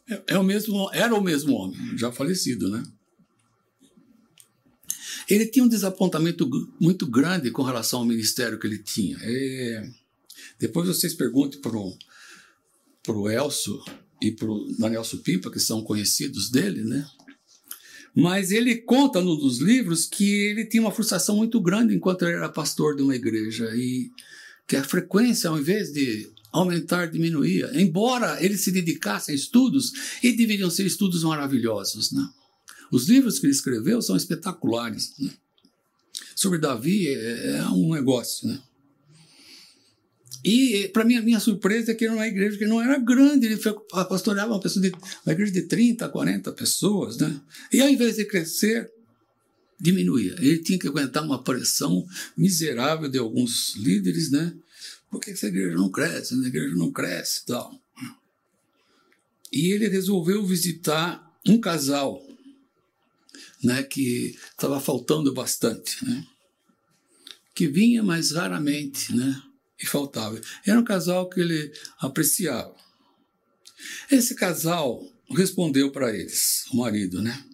é, 0.09 0.23
é, 0.27 0.37
o 0.37 0.43
mesmo, 0.43 0.89
era 0.93 1.13
o 1.13 1.21
mesmo 1.21 1.53
homem, 1.53 1.97
já 1.97 2.11
falecido, 2.11 2.69
né? 2.69 2.83
Ele 5.29 5.45
tinha 5.45 5.63
um 5.63 5.69
desapontamento 5.69 6.49
muito 6.79 7.05
grande 7.05 7.51
com 7.51 7.61
relação 7.61 7.99
ao 7.99 8.05
ministério 8.05 8.57
que 8.57 8.65
ele 8.65 8.79
tinha. 8.79 9.17
É, 9.21 9.87
depois 10.57 10.87
vocês 10.87 11.13
perguntem 11.13 11.61
para 11.61 11.77
o 11.77 11.95
pro 13.03 13.29
Elcio 13.29 13.79
e 14.21 14.31
para 14.31 14.49
o 14.49 14.75
Daniel 14.77 15.03
que 15.51 15.59
são 15.59 15.83
conhecidos 15.83 16.49
dele, 16.49 16.83
né? 16.83 17.05
Mas 18.15 18.51
ele 18.51 18.75
conta 18.75 19.21
num 19.21 19.37
dos 19.37 19.59
livros 19.59 20.05
que 20.05 20.29
ele 20.47 20.65
tinha 20.65 20.81
uma 20.81 20.91
frustração 20.91 21.37
muito 21.37 21.59
grande 21.61 21.95
enquanto 21.95 22.23
ele 22.23 22.33
era 22.33 22.49
pastor 22.49 22.95
de 22.95 23.03
uma 23.03 23.15
igreja 23.15 23.69
e 23.75 24.11
que 24.67 24.75
a 24.75 24.83
frequência, 24.83 25.49
ao 25.49 25.59
invés 25.59 25.91
de 25.91 26.29
aumentar, 26.51 27.07
diminuía. 27.07 27.71
Embora 27.73 28.43
ele 28.43 28.57
se 28.57 28.71
dedicasse 28.71 29.31
a 29.31 29.35
estudos, 29.35 29.91
e 30.21 30.31
deveriam 30.31 30.69
ser 30.69 30.85
estudos 30.85 31.23
maravilhosos. 31.23 32.11
Né? 32.11 32.27
Os 32.91 33.07
livros 33.07 33.39
que 33.39 33.45
ele 33.45 33.53
escreveu 33.53 34.01
são 34.01 34.15
espetaculares. 34.15 35.13
Né? 35.19 35.31
Sobre 36.35 36.59
Davi 36.59 37.07
é, 37.07 37.57
é 37.57 37.63
um 37.69 37.93
negócio. 37.93 38.47
Né? 38.47 38.59
E, 40.43 40.89
para 40.93 41.03
mim, 41.03 41.15
a 41.15 41.21
minha 41.21 41.39
surpresa 41.39 41.91
é 41.91 41.95
que 41.95 42.05
era 42.05 42.13
uma 42.13 42.27
igreja 42.27 42.57
que 42.57 42.65
não 42.65 42.81
era 42.81 42.97
grande, 42.97 43.45
ele 43.45 43.59
pastoreava 44.07 44.53
uma, 44.53 44.59
pessoa 44.59 44.81
de, 44.81 44.91
uma 45.25 45.33
igreja 45.33 45.51
de 45.51 45.63
30, 45.63 46.07
40 46.07 46.51
pessoas. 46.53 47.17
Né? 47.17 47.39
E 47.73 47.81
ao 47.81 47.89
invés 47.89 48.15
de 48.15 48.25
crescer, 48.25 48.89
diminuía. 49.79 50.35
Ele 50.39 50.59
tinha 50.59 50.79
que 50.79 50.87
aguentar 50.87 51.23
uma 51.23 51.43
pressão 51.43 52.05
miserável 52.37 53.09
de 53.09 53.17
alguns 53.17 53.75
líderes, 53.75 54.31
né? 54.31 54.53
Por 55.09 55.19
que 55.19 55.31
essa 55.31 55.47
igreja 55.47 55.75
não 55.75 55.89
cresce? 55.89 56.35
A 56.35 56.47
igreja 56.47 56.75
não 56.75 56.91
cresce 56.91 57.41
e 57.41 57.45
tal. 57.47 57.81
E 59.51 59.71
ele 59.71 59.87
resolveu 59.87 60.45
visitar 60.45 61.27
um 61.47 61.59
casal 61.59 62.23
né, 63.63 63.81
que 63.81 64.37
estava 64.51 64.79
faltando 64.79 65.33
bastante, 65.33 66.05
né? 66.05 66.25
que 67.59 67.67
vinha 67.67 68.01
mais 68.01 68.31
raramente 68.31 69.13
né, 69.13 69.41
e 69.81 69.85
faltava. 69.85 70.39
Era 70.65 70.79
um 70.79 70.83
casal 70.83 71.29
que 71.29 71.39
ele 71.39 71.71
apreciava. 71.99 72.75
Esse 74.11 74.35
casal 74.35 75.01
respondeu 75.29 75.91
para 75.91 76.13
eles, 76.13 76.65
o 76.71 76.77
marido, 76.77 77.21
né? 77.21 77.45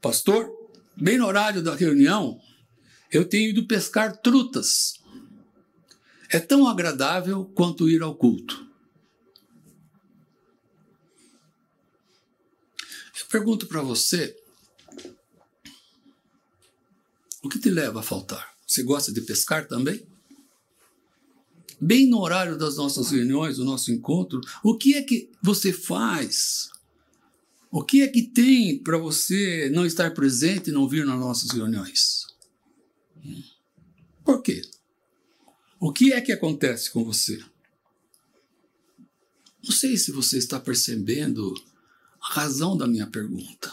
Pastor, 0.00 0.50
bem 0.96 1.18
no 1.18 1.26
horário 1.26 1.62
da 1.62 1.74
reunião, 1.74 2.40
eu 3.10 3.24
tenho 3.24 3.50
ido 3.50 3.66
pescar 3.66 4.16
trutas. 4.16 4.94
É 6.30 6.40
tão 6.40 6.66
agradável 6.66 7.44
quanto 7.54 7.88
ir 7.88 8.02
ao 8.02 8.14
culto. 8.14 8.64
Eu 13.20 13.26
pergunto 13.28 13.66
para 13.66 13.82
você: 13.82 14.34
o 17.42 17.48
que 17.48 17.58
te 17.58 17.70
leva 17.70 18.00
a 18.00 18.02
faltar? 18.02 18.54
Você 18.66 18.82
gosta 18.82 19.12
de 19.12 19.20
pescar 19.20 19.68
também? 19.68 20.06
Bem 21.80 22.08
no 22.08 22.20
horário 22.20 22.56
das 22.56 22.76
nossas 22.76 23.10
reuniões, 23.10 23.56
do 23.56 23.64
nosso 23.64 23.92
encontro, 23.92 24.40
o 24.62 24.76
que 24.76 24.94
é 24.94 25.02
que 25.02 25.30
você 25.42 25.72
faz 25.72 26.70
o 27.76 27.82
que 27.82 28.02
é 28.02 28.06
que 28.06 28.22
tem 28.22 28.78
para 28.78 28.96
você 28.96 29.68
não 29.68 29.84
estar 29.84 30.14
presente 30.14 30.70
e 30.70 30.72
não 30.72 30.88
vir 30.88 31.04
nas 31.04 31.18
nossas 31.18 31.50
reuniões? 31.50 32.24
Por 34.24 34.40
quê? 34.40 34.62
O 35.80 35.92
que 35.92 36.12
é 36.12 36.20
que 36.20 36.30
acontece 36.30 36.88
com 36.92 37.04
você? 37.04 37.44
Não 39.60 39.72
sei 39.72 39.96
se 39.96 40.12
você 40.12 40.38
está 40.38 40.60
percebendo 40.60 41.52
a 42.20 42.34
razão 42.34 42.76
da 42.76 42.86
minha 42.86 43.08
pergunta. 43.08 43.72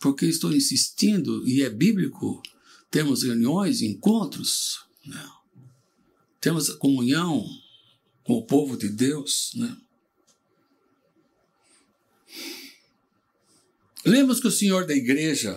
Porque 0.00 0.24
estou 0.24 0.54
insistindo, 0.54 1.46
e 1.46 1.60
é 1.60 1.68
bíblico, 1.68 2.42
temos 2.90 3.24
reuniões, 3.24 3.82
encontros, 3.82 4.86
né? 5.04 5.30
Temos 6.42 6.68
comunhão 6.70 7.48
com 8.24 8.34
o 8.34 8.44
povo 8.44 8.76
de 8.76 8.88
Deus, 8.88 9.52
né? 9.54 9.76
Lemos 14.04 14.40
que 14.40 14.48
o 14.48 14.50
senhor 14.50 14.84
da 14.84 14.92
igreja 14.92 15.56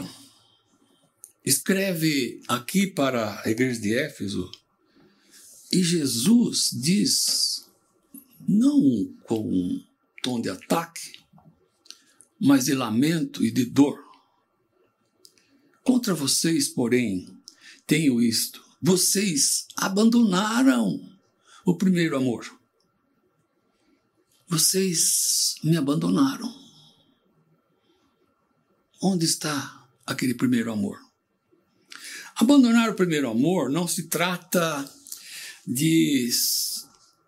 escreve 1.43 2.39
aqui 2.47 2.85
para 2.85 3.41
a 3.43 3.49
igreja 3.49 3.81
de 3.81 3.97
Éfeso 3.97 4.51
e 5.71 5.83
Jesus 5.83 6.69
diz, 6.71 7.65
não 8.47 9.11
com 9.23 9.41
um 9.41 9.83
tom 10.21 10.39
de 10.39 10.49
ataque, 10.49 11.19
mas 12.39 12.65
de 12.65 12.75
lamento 12.75 13.43
e 13.43 13.49
de 13.49 13.65
dor. 13.65 13.99
Contra 15.83 16.13
vocês, 16.13 16.67
porém, 16.67 17.27
tenho 17.87 18.21
isto: 18.21 18.64
vocês 18.85 19.65
abandonaram 19.75 21.01
o 21.65 21.75
primeiro 21.75 22.15
amor. 22.15 22.45
Vocês 24.47 25.55
me 25.63 25.75
abandonaram. 25.75 26.53
Onde 29.01 29.25
está 29.25 29.87
aquele 30.05 30.35
primeiro 30.35 30.71
amor? 30.71 30.99
Abandonar 32.35 32.91
o 32.91 32.93
primeiro 32.93 33.27
amor 33.27 33.71
não 33.71 33.87
se 33.87 34.03
trata 34.03 34.87
de 35.65 36.29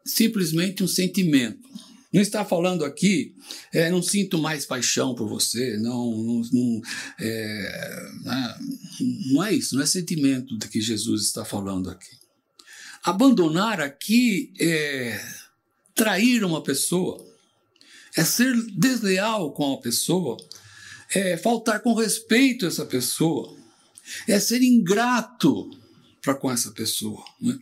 simplesmente 0.06 0.84
um 0.84 0.88
sentimento. 0.88 1.68
Não 2.14 2.22
está 2.22 2.46
falando 2.46 2.86
aqui, 2.86 3.36
é, 3.74 3.90
não 3.90 4.02
sinto 4.02 4.38
mais 4.38 4.66
paixão 4.66 5.14
por 5.14 5.28
você, 5.28 5.78
não, 5.78 6.12
não, 6.12 6.42
não, 6.54 6.82
é, 7.20 8.10
né, 8.24 8.58
não 9.32 9.44
é 9.44 9.54
isso, 9.54 9.76
não 9.76 9.84
é 9.84 9.86
sentimento 9.86 10.58
de 10.58 10.70
que 10.70 10.80
Jesus 10.80 11.24
está 11.24 11.44
falando 11.44 11.90
aqui. 11.90 12.18
Abandonar 13.04 13.82
aqui 13.82 14.54
é 14.60 15.20
trair 15.94 16.46
uma 16.46 16.64
pessoa, 16.64 17.26
é 18.16 18.24
ser 18.24 18.56
desleal 18.78 19.52
com 19.52 19.74
a 19.74 19.82
pessoa, 19.82 20.38
é 21.14 21.36
faltar 21.38 21.82
com 21.82 21.94
respeito 21.94 22.66
a 22.66 22.70
essa 22.70 22.86
pessoa, 22.86 23.56
é 24.28 24.40
ser 24.40 24.62
ingrato 24.62 25.70
para 26.22 26.36
com 26.36 26.50
essa 26.50 26.72
pessoa. 26.72 27.24
Né? 27.42 27.58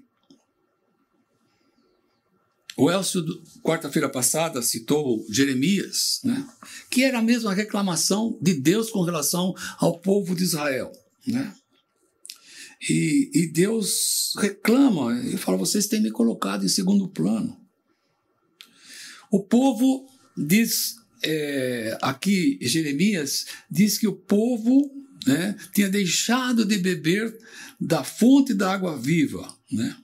O 2.78 2.92
Elcio, 2.92 3.24
quarta-feira 3.64 4.10
passada, 4.10 4.62
citou 4.62 5.26
Jeremias, 5.30 6.20
né? 6.24 6.46
que 6.90 7.04
era 7.04 7.20
a 7.20 7.24
mesma 7.24 7.54
reclamação 7.54 8.38
de 8.42 8.54
Deus 8.54 8.90
com 8.90 9.02
relação 9.02 9.54
ao 9.78 10.00
povo 10.00 10.36
de 10.36 10.44
Israel. 10.44 10.92
Né? 11.26 11.54
E, 12.90 13.32
e 13.34 13.48
Deus 13.48 14.34
reclama, 14.38 15.18
e 15.22 15.38
fala: 15.38 15.58
vocês 15.58 15.88
têm 15.88 16.02
me 16.02 16.12
colocado 16.12 16.66
em 16.66 16.70
segundo 16.70 17.08
plano. 17.08 17.58
O 19.32 19.42
povo 19.42 20.06
diz 20.38 20.96
é, 21.24 21.98
aqui 22.02 22.60
Jeremias 22.62 23.46
diz 23.72 23.98
que 23.98 24.08
o 24.08 24.16
povo 24.16 24.92
né, 25.26 25.56
tinha 25.74 25.90
deixado 25.90 26.66
de 26.66 26.78
beber 26.78 27.36
da 27.80 28.04
fonte 28.04 28.54
da 28.54 28.72
água 28.72 28.98
viva. 28.98 29.54
Né? 29.72 29.96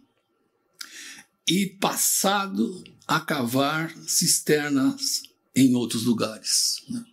E 1.52 1.66
passado 1.68 2.82
a 3.06 3.20
cavar 3.20 3.94
cisternas 4.08 5.24
em 5.54 5.76
outros 5.76 6.06
lugares. 6.06 6.82
Né? 6.88 7.04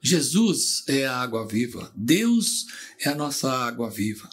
Jesus 0.00 0.82
é 0.88 1.04
a 1.04 1.18
água 1.18 1.46
viva, 1.46 1.92
Deus 1.94 2.64
é 2.98 3.10
a 3.10 3.14
nossa 3.14 3.52
água 3.52 3.90
viva. 3.90 4.30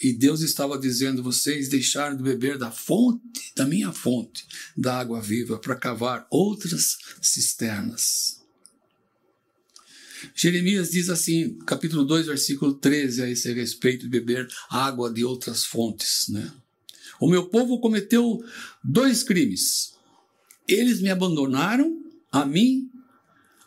E 0.00 0.12
Deus 0.12 0.42
estava 0.42 0.78
dizendo: 0.78 1.24
vocês 1.24 1.68
deixaram 1.68 2.16
de 2.16 2.22
beber 2.22 2.56
da 2.56 2.70
fonte, 2.70 3.52
da 3.56 3.66
minha 3.66 3.90
fonte, 3.90 4.46
da 4.76 5.00
água 5.00 5.20
viva, 5.20 5.58
para 5.58 5.74
cavar 5.74 6.24
outras 6.30 6.98
cisternas. 7.20 8.40
Jeremias 10.36 10.92
diz 10.92 11.08
assim, 11.10 11.58
capítulo 11.66 12.04
2, 12.04 12.26
versículo 12.26 12.74
13, 12.74 13.22
a 13.22 13.28
esse 13.28 13.52
respeito 13.52 14.02
de 14.02 14.08
beber 14.08 14.48
água 14.70 15.12
de 15.12 15.24
outras 15.24 15.64
fontes. 15.64 16.28
Né? 16.28 16.52
O 17.22 17.28
meu 17.28 17.48
povo 17.48 17.78
cometeu 17.78 18.44
dois 18.82 19.22
crimes. 19.22 19.94
Eles 20.66 21.00
me 21.00 21.08
abandonaram, 21.08 22.02
a 22.32 22.44
mim, 22.44 22.90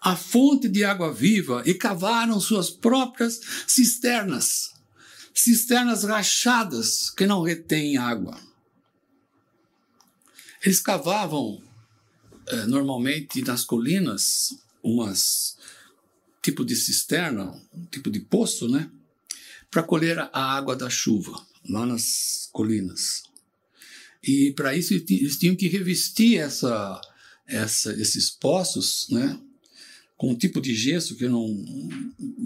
a 0.02 0.13
fonte 0.18 0.68
de 0.68 0.84
água 0.84 1.13
viva, 1.13 1.63
e 1.65 1.74
cavaram 1.74 2.38
suas 2.38 2.70
próprias 2.70 3.39
cisternas 3.65 4.74
cisternas 5.34 6.04
rachadas 6.04 7.10
que 7.10 7.26
não 7.26 7.44
retêm 7.44 7.98
água. 7.98 8.38
Eles 10.62 10.82
cavavam 10.82 11.62
eh, 12.48 12.65
normalmente 12.65 13.41
nas 13.41 13.63
colinas 13.63 14.58
umas 14.84 15.58
tipo 16.41 16.65
de 16.65 16.76
cisterna, 16.76 17.52
um 17.74 17.86
tipo 17.86 18.10
de 18.12 18.20
poço, 18.20 18.68
né, 18.68 18.89
para 19.72 19.84
colher 19.84 20.20
a 20.20 20.56
água 20.56 20.76
da 20.76 20.89
chuva 20.89 21.41
lá 21.70 21.86
nas 21.86 22.50
colinas. 22.52 23.24
E 24.26 24.52
para 24.54 24.76
isso 24.76 24.94
eles 24.94 25.38
tinham 25.38 25.56
que 25.56 25.68
revestir 25.68 26.40
essa, 26.40 27.00
essa, 27.48 27.94
esses 27.94 28.32
poços, 28.32 29.08
né, 29.12 29.40
com 30.18 30.32
um 30.32 30.36
tipo 30.36 30.60
de 30.60 30.74
gesso 30.74 31.16
que 31.16 31.26
eu 31.26 31.30
não, 31.30 31.48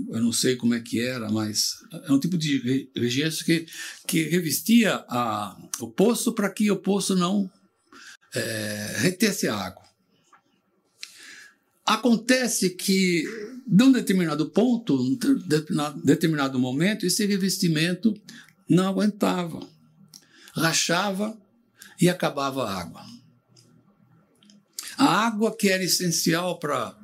eu 0.09 0.21
não 0.21 0.33
sei 0.33 0.57
como 0.57 0.73
é 0.73 0.81
que 0.81 0.99
era, 0.99 1.31
mas 1.31 1.75
é 2.03 2.11
um 2.11 2.19
tipo 2.19 2.37
de 2.37 2.89
gesso 3.07 3.45
que, 3.45 3.65
que 4.05 4.23
revestia 4.23 5.05
a, 5.07 5.57
o 5.79 5.87
poço 5.87 6.33
para 6.33 6.49
que 6.49 6.69
o 6.69 6.75
poço 6.75 7.15
não 7.15 7.49
é, 8.35 8.95
retesse 8.97 9.47
a 9.47 9.55
água. 9.55 9.83
Acontece 11.85 12.71
que, 12.71 13.23
de 13.65 13.83
um 13.83 13.91
determinado 13.91 14.49
ponto, 14.49 14.95
um 14.95 15.17
determinado 16.03 16.59
momento, 16.59 17.05
esse 17.05 17.25
revestimento 17.25 18.13
não 18.67 18.87
aguentava, 18.87 19.59
rachava 20.53 21.39
e 21.99 22.09
acabava 22.09 22.63
a 22.63 22.79
água. 22.79 23.05
A 24.97 25.27
água 25.27 25.55
que 25.55 25.69
era 25.69 25.83
essencial 25.83 26.59
para 26.59 26.97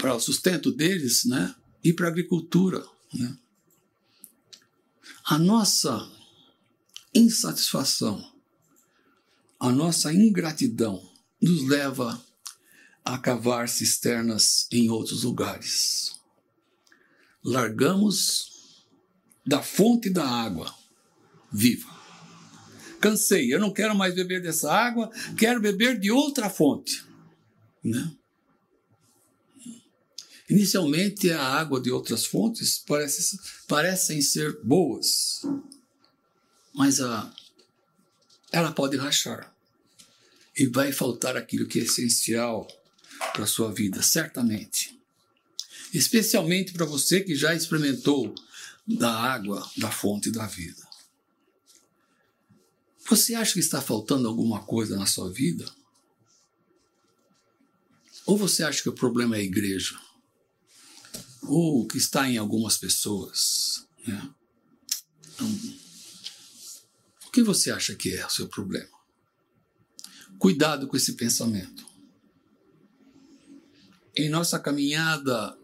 para 0.00 0.14
o 0.14 0.20
sustento 0.20 0.72
deles 0.72 1.26
né, 1.26 1.54
e 1.84 1.92
para 1.92 2.06
a 2.06 2.10
agricultura. 2.10 2.82
Né. 3.12 3.36
A 5.26 5.38
nossa 5.38 6.10
insatisfação, 7.14 8.26
a 9.58 9.70
nossa 9.70 10.10
ingratidão 10.12 11.06
nos 11.40 11.68
leva 11.68 12.18
a 13.04 13.18
cavar 13.18 13.68
cisternas 13.68 14.66
em 14.72 14.88
outros 14.88 15.22
lugares. 15.24 16.18
Largamos 17.44 18.86
da 19.46 19.62
fonte 19.62 20.08
da 20.08 20.26
água 20.26 20.74
viva. 21.52 21.89
Cansei, 23.00 23.52
eu 23.52 23.58
não 23.58 23.72
quero 23.72 23.94
mais 23.94 24.14
beber 24.14 24.42
dessa 24.42 24.70
água, 24.70 25.10
quero 25.36 25.60
beber 25.60 25.98
de 25.98 26.10
outra 26.10 26.50
fonte. 26.50 27.04
Né? 27.82 28.12
Inicialmente, 30.50 31.30
a 31.30 31.42
água 31.42 31.80
de 31.80 31.90
outras 31.90 32.26
fontes 32.26 32.82
parece, 32.86 33.38
parecem 33.66 34.20
ser 34.20 34.60
boas, 34.62 35.42
mas 36.74 37.00
a, 37.00 37.32
ela 38.52 38.72
pode 38.72 38.96
rachar 38.96 39.54
e 40.56 40.66
vai 40.66 40.92
faltar 40.92 41.36
aquilo 41.36 41.66
que 41.66 41.78
é 41.78 41.84
essencial 41.84 42.68
para 43.32 43.44
a 43.44 43.46
sua 43.46 43.72
vida, 43.72 44.02
certamente. 44.02 44.98
Especialmente 45.94 46.72
para 46.72 46.84
você 46.84 47.20
que 47.20 47.34
já 47.34 47.54
experimentou 47.54 48.34
da 48.86 49.10
água 49.10 49.66
da 49.76 49.90
fonte 49.90 50.30
da 50.30 50.46
vida. 50.46 50.89
Você 53.10 53.34
acha 53.34 53.52
que 53.52 53.60
está 53.60 53.82
faltando 53.82 54.26
alguma 54.26 54.64
coisa 54.64 54.96
na 54.96 55.04
sua 55.04 55.30
vida? 55.30 55.70
Ou 58.24 58.38
você 58.38 58.62
acha 58.62 58.82
que 58.82 58.88
o 58.88 58.94
problema 58.94 59.36
é 59.36 59.40
a 59.40 59.42
igreja? 59.42 59.98
ou 61.42 61.86
que 61.86 61.98
está 61.98 62.28
em 62.28 62.38
algumas 62.38 62.76
pessoas. 62.76 63.86
Né? 64.06 64.30
Então, 65.34 65.48
o 67.26 67.30
que 67.30 67.42
você 67.42 67.70
acha 67.70 67.94
que 67.94 68.14
é 68.14 68.26
o 68.26 68.30
seu 68.30 68.48
problema? 68.48 68.88
Cuidado 70.38 70.86
com 70.86 70.96
esse 70.96 71.14
pensamento. 71.14 71.84
Em 74.14 74.28
nossa 74.28 74.58
caminhada, 74.58 75.56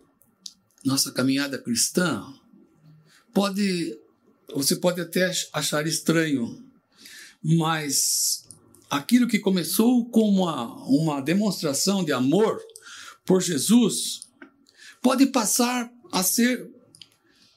nossa 0.85 1.13
caminhada 1.13 1.59
cristã, 1.59 2.25
pode 3.33 3.99
você 4.55 4.77
pode 4.77 5.01
até 5.01 5.31
achar 5.53 5.87
estranho, 5.87 6.65
mas 7.49 8.45
aquilo 8.91 9.29
que 9.29 9.39
começou 9.39 10.05
como 10.07 10.43
uma, 10.43 10.75
uma 10.87 11.21
demonstração 11.21 12.05
de 12.05 12.13
amor 12.13 12.61
por 13.25 13.41
Jesus 13.41 14.23
pode 15.01 15.27
passar 15.27 15.89
a 16.11 16.25
ser 16.25 16.69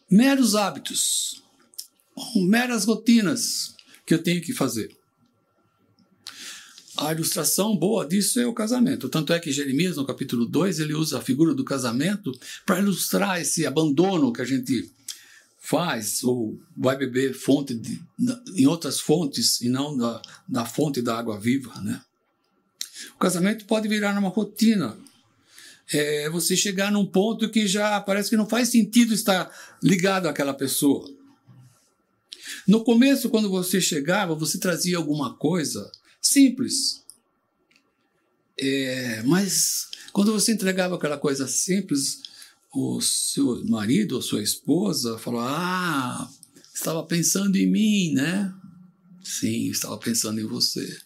meros 0.10 0.54
hábitos, 0.54 1.44
meras 2.36 2.86
rotinas 2.86 3.74
que 4.06 4.14
eu 4.14 4.22
tenho 4.22 4.42
que 4.44 4.54
fazer. 4.54 4.96
A 6.96 7.12
ilustração 7.12 7.76
boa 7.76 8.06
disso 8.06 8.40
é 8.40 8.46
o 8.46 8.54
casamento. 8.54 9.10
Tanto 9.10 9.34
é 9.34 9.40
que 9.40 9.52
Jeremias, 9.52 9.96
no 9.96 10.06
capítulo 10.06 10.46
2, 10.46 10.80
ele 10.80 10.94
usa 10.94 11.18
a 11.18 11.22
figura 11.22 11.56
do 11.56 11.64
casamento 11.64 12.32
para 12.64 12.80
ilustrar 12.80 13.42
esse 13.42 13.66
abandono 13.66 14.34
que 14.34 14.42
a 14.42 14.46
gente 14.46 14.92
faz 15.70 16.24
ou 16.24 16.60
vai 16.76 16.98
beber 16.98 17.32
fonte 17.36 17.76
de, 17.76 18.02
em 18.56 18.66
outras 18.66 19.00
fontes 19.00 19.62
e 19.62 19.70
não 19.70 19.96
da, 19.96 20.20
da 20.48 20.66
fonte 20.66 21.00
da 21.00 21.16
água 21.16 21.40
viva. 21.40 21.80
Né? 21.82 22.02
O 23.14 23.20
casamento 23.20 23.66
pode 23.66 23.88
virar 23.88 24.18
uma 24.18 24.30
rotina 24.30 24.98
é 25.92 26.30
você 26.30 26.56
chegar 26.56 26.92
num 26.92 27.06
ponto 27.06 27.50
que 27.50 27.68
já 27.68 28.00
parece 28.00 28.30
que 28.30 28.38
não 28.38 28.48
faz 28.48 28.70
sentido 28.70 29.12
estar 29.14 29.52
ligado 29.82 30.28
àquela 30.28 30.54
pessoa. 30.54 31.10
No 32.68 32.84
começo, 32.84 33.30
quando 33.30 33.50
você 33.50 33.82
chegava, 33.82 34.36
você 34.36 34.60
trazia 34.60 34.98
alguma 34.98 35.36
coisa 35.36 35.92
simples. 36.22 37.04
É, 38.60 39.24
mas 39.24 39.88
quando 40.14 40.32
você 40.32 40.52
entregava 40.52 40.96
aquela 40.96 41.18
coisa 41.18 41.48
simples, 41.48 42.22
o 42.74 43.02
seu 43.02 43.66
marido 43.66 44.16
ou 44.16 44.22
sua 44.22 44.42
esposa 44.42 45.18
falou: 45.18 45.42
Ah, 45.42 46.30
estava 46.74 47.04
pensando 47.04 47.56
em 47.56 47.66
mim, 47.66 48.14
né? 48.14 48.54
Sim, 49.24 49.70
estava 49.70 49.98
pensando 49.98 50.40
em 50.40 50.46
você. 50.46 51.00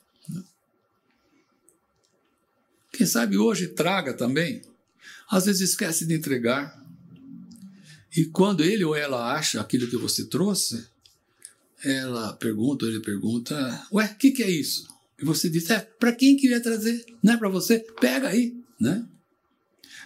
Quem 2.92 3.08
sabe 3.08 3.38
hoje 3.38 3.70
traga 3.70 4.14
também 4.14 4.62
às 5.30 5.46
vezes 5.46 5.70
esquece 5.70 6.06
de 6.06 6.14
entregar. 6.14 6.80
E 8.16 8.26
quando 8.26 8.64
ele 8.64 8.84
ou 8.84 8.96
ela 8.96 9.34
acha 9.34 9.60
aquilo 9.60 9.90
que 9.90 9.98
você 9.98 10.26
trouxe, 10.26 10.86
ela 11.84 12.34
pergunta, 12.34 12.86
ele 12.86 13.00
pergunta: 13.00 13.88
Ué, 13.92 14.06
o 14.06 14.16
que, 14.16 14.32
que 14.32 14.44
é 14.44 14.50
isso? 14.50 14.88
E 15.20 15.26
você 15.26 15.50
diz: 15.50 15.70
É, 15.70 15.80
para 15.80 16.14
quem 16.14 16.38
queria 16.38 16.62
trazer? 16.62 17.04
Não 17.24 17.34
é 17.34 17.38
para 17.38 17.50
você? 17.50 17.80
Pega 18.00 18.30
aí, 18.30 18.56
né? 18.80 19.04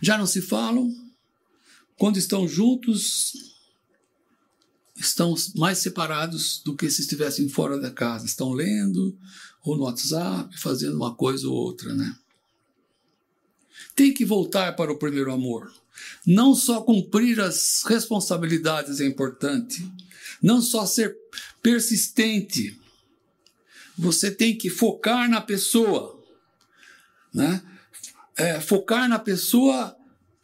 Já 0.01 0.17
não 0.17 0.25
se 0.25 0.41
falam. 0.41 0.95
Quando 1.97 2.17
estão 2.17 2.47
juntos, 2.47 3.33
estão 4.95 5.35
mais 5.55 5.79
separados 5.79 6.61
do 6.63 6.75
que 6.75 6.89
se 6.89 7.01
estivessem 7.01 7.49
fora 7.49 7.79
da 7.79 7.91
casa. 7.91 8.25
Estão 8.25 8.53
lendo, 8.53 9.17
ou 9.63 9.75
no 9.75 9.83
WhatsApp, 9.83 10.57
fazendo 10.59 10.95
uma 10.95 11.15
coisa 11.15 11.47
ou 11.47 11.53
outra, 11.53 11.93
né? 11.93 12.15
tem 13.97 14.13
que 14.13 14.23
voltar 14.23 14.75
para 14.75 14.91
o 14.91 14.97
primeiro 14.97 15.33
amor. 15.33 15.73
Não 16.25 16.53
só 16.53 16.81
cumprir 16.81 17.39
as 17.41 17.81
responsabilidades 17.83 19.01
é 19.01 19.05
importante, 19.05 19.91
não 20.41 20.61
só 20.61 20.85
ser 20.85 21.17
persistente. 21.63 22.79
Você 23.97 24.29
tem 24.29 24.55
que 24.55 24.69
focar 24.69 25.27
na 25.27 25.41
pessoa, 25.41 26.23
né? 27.33 27.63
É, 28.37 28.61
focar 28.61 29.09
na 29.09 29.17
pessoa 29.17 29.97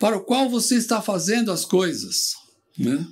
para 0.03 0.17
o 0.17 0.21
qual 0.25 0.49
você 0.49 0.75
está 0.75 1.01
fazendo 1.01 1.49
as 1.49 1.63
coisas, 1.63 2.35
né? 2.77 3.07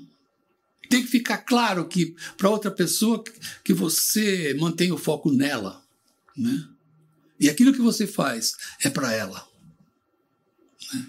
Tem 0.90 1.02
que 1.02 1.08
ficar 1.08 1.38
claro 1.38 1.88
que 1.88 2.14
para 2.36 2.50
outra 2.50 2.70
pessoa 2.70 3.24
que 3.64 3.74
você 3.74 4.54
mantém 4.60 4.92
o 4.92 4.98
foco 4.98 5.32
nela, 5.32 5.82
Né? 6.36 6.68
E 7.40 7.50
aquilo 7.50 7.72
que 7.72 7.80
você 7.80 8.06
faz 8.06 8.58
é 8.82 8.90
para 8.90 9.14
ela. 9.14 9.48
Né? 10.94 11.08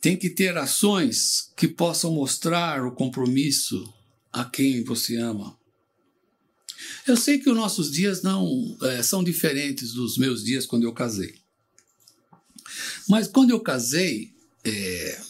Tem 0.00 0.16
que 0.16 0.30
ter 0.30 0.56
ações 0.56 1.52
que 1.54 1.68
possam 1.68 2.10
mostrar 2.10 2.86
o 2.86 2.92
compromisso 2.92 3.92
a 4.32 4.46
quem 4.46 4.82
você 4.82 5.18
ama. 5.18 5.54
Eu 7.06 7.18
sei 7.18 7.38
que 7.38 7.50
os 7.50 7.56
nossos 7.56 7.92
dias 7.92 8.22
não 8.22 8.78
é, 8.80 9.02
são 9.02 9.22
diferentes 9.22 9.92
dos 9.92 10.16
meus 10.16 10.42
dias 10.42 10.64
quando 10.64 10.84
eu 10.84 10.92
casei. 10.94 11.43
Mas 13.08 13.28
quando 13.28 13.50
eu 13.50 13.60
casei, 13.60 14.34
é, 14.64 15.20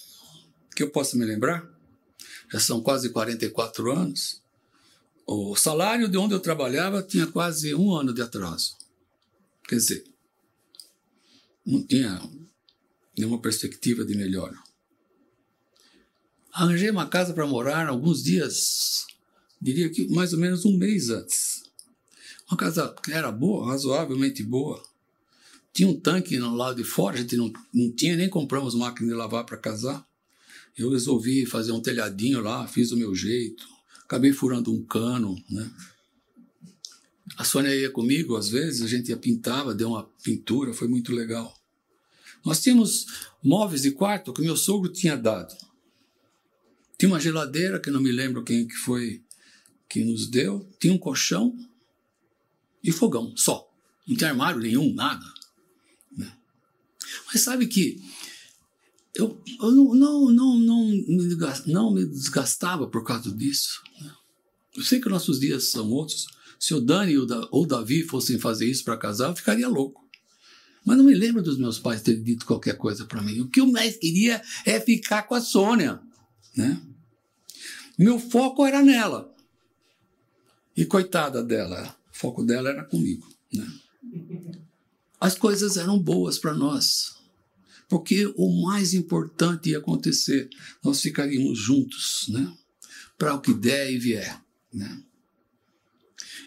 que 0.75 0.83
eu 0.83 0.91
posso 0.91 1.17
me 1.19 1.25
lembrar, 1.25 1.69
já 2.53 2.61
são 2.61 2.81
quase 2.81 3.11
44 3.11 3.93
anos, 3.93 4.43
o 5.27 5.57
salário 5.57 6.09
de 6.09 6.17
onde 6.17 6.35
eu 6.35 6.41
trabalhava 6.41 7.03
tinha 7.03 7.27
quase 7.27 7.75
um 7.75 7.93
ano 7.93 8.13
de 8.13 8.23
atraso. 8.23 8.77
Quer 9.67 9.77
dizer, 9.77 10.05
não 11.65 11.83
tinha 11.83 12.21
nenhuma 13.17 13.41
perspectiva 13.41 14.05
de 14.05 14.15
melhora. 14.15 14.57
Arranjei 16.53 16.91
uma 16.91 17.09
casa 17.09 17.33
para 17.33 17.47
morar 17.47 17.89
alguns 17.89 18.23
dias, 18.23 19.07
diria 19.61 19.89
que 19.91 20.07
mais 20.09 20.33
ou 20.33 20.39
menos 20.39 20.65
um 20.65 20.77
mês 20.77 21.09
antes. 21.11 21.65
Uma 22.49 22.57
casa 22.57 22.95
que 23.03 23.13
era 23.13 23.33
boa, 23.33 23.67
razoavelmente 23.67 24.43
boa. 24.43 24.81
Tinha 25.75 25.89
um 25.89 25.99
tanque 25.99 26.39
no 26.39 26.55
lado 26.55 26.77
de 26.77 26.85
fora, 26.85 27.17
a 27.17 27.21
gente 27.21 27.37
não, 27.37 27.53
não 27.73 27.91
tinha, 27.91 28.17
nem 28.17 28.29
compramos 28.29 28.77
máquina 28.77 29.09
de 29.09 29.15
lavar 29.15 29.45
para 29.45 29.57
casar. 29.57 30.07
Eu 30.79 30.91
resolvi 30.91 31.45
fazer 31.45 31.73
um 31.73 31.81
telhadinho 31.81 32.41
lá, 32.41 32.67
fiz 32.69 32.93
o 32.93 32.97
meu 32.97 33.13
jeito, 33.13 33.67
acabei 34.05 34.33
furando 34.33 34.73
um 34.73 34.85
cano, 34.85 35.37
né? 35.51 35.69
A 37.37 37.43
Sônia 37.43 37.75
ia 37.75 37.91
comigo, 37.91 38.37
às 38.37 38.49
vezes, 38.49 38.83
a 38.83 38.87
gente 38.87 39.09
ia 39.09 39.17
pintava, 39.17 39.75
deu 39.75 39.89
uma 39.89 40.05
pintura, 40.23 40.73
foi 40.73 40.87
muito 40.87 41.13
legal. 41.13 41.53
Nós 42.45 42.61
tínhamos 42.63 43.07
móveis 43.43 43.83
de 43.83 43.91
quarto 43.91 44.33
que 44.33 44.43
meu 44.43 44.57
sogro 44.57 44.93
tinha 44.93 45.17
dado. 45.17 45.57
Tinha 46.97 47.09
uma 47.09 47.19
geladeira, 47.19 47.81
que 47.81 47.91
não 47.91 48.01
me 48.01 48.13
lembro 48.13 48.45
quem 48.45 48.67
que 48.67 48.77
foi 48.77 49.23
que 49.89 50.05
nos 50.05 50.29
deu, 50.29 50.69
tinha 50.79 50.93
um 50.93 50.99
colchão 50.99 51.57
e 52.83 52.93
fogão, 52.93 53.35
só. 53.37 53.69
Não 54.07 54.17
tinha 54.17 54.31
armário 54.31 54.61
nenhum, 54.61 54.95
nada. 54.95 55.25
Mas 57.27 57.43
sabe 57.43 57.67
que 57.67 58.01
eu, 59.15 59.41
eu 59.61 59.71
não, 59.71 59.95
não, 59.95 60.31
não, 60.31 60.59
não, 60.59 60.87
me 60.89 61.37
não 61.67 61.95
me 61.95 62.05
desgastava 62.05 62.87
por 62.87 63.05
causa 63.05 63.31
disso. 63.31 63.81
Né? 64.01 64.13
Eu 64.77 64.83
sei 64.83 65.01
que 65.01 65.09
nossos 65.09 65.39
dias 65.39 65.71
são 65.71 65.89
outros. 65.91 66.27
Se 66.59 66.75
o 66.75 66.81
Dani 66.81 67.17
ou 67.17 67.63
o 67.63 67.67
Davi 67.67 68.03
fossem 68.03 68.39
fazer 68.39 68.67
isso 68.67 68.85
para 68.85 68.97
casar, 68.97 69.29
eu 69.29 69.37
ficaria 69.37 69.69
louco. 69.69 70.03
Mas 70.85 70.99
não 70.99 71.05
me 71.05 71.15
lembro 71.15 71.43
dos 71.43 71.59
meus 71.59 71.79
pais 71.79 72.03
terem 72.03 72.23
dito 72.23 72.45
qualquer 72.45 72.77
coisa 72.77 73.05
para 73.07 73.23
mim. 73.23 73.41
O 73.41 73.49
que 73.49 73.61
eu 73.61 73.67
mais 73.67 73.97
queria 73.97 74.43
é 74.67 74.81
ficar 74.81 75.23
com 75.23 75.35
a 75.35 75.41
Sônia. 75.41 76.01
Né? 76.57 76.81
Meu 77.99 78.19
foco 78.19 78.67
era 78.67 78.83
nela. 78.83 79.33
E 80.77 80.85
coitada 80.85 81.43
dela, 81.43 81.97
o 82.13 82.17
foco 82.17 82.43
dela 82.43 82.69
era 82.69 82.85
comigo. 82.85 83.27
Né? 83.53 83.67
As 85.21 85.35
coisas 85.35 85.77
eram 85.77 85.99
boas 85.99 86.39
para 86.39 86.55
nós 86.55 87.15
porque 87.89 88.33
o 88.37 88.63
mais 88.67 88.95
importante 88.95 89.71
ia 89.71 89.79
acontecer, 89.79 90.49
nós 90.83 91.01
ficaríamos 91.01 91.59
juntos, 91.59 92.27
né? 92.29 92.53
Para 93.17 93.35
o 93.35 93.41
que 93.41 93.55
der 93.55 93.93
e 93.93 93.99
vier, 93.99 94.43
né? 94.73 95.03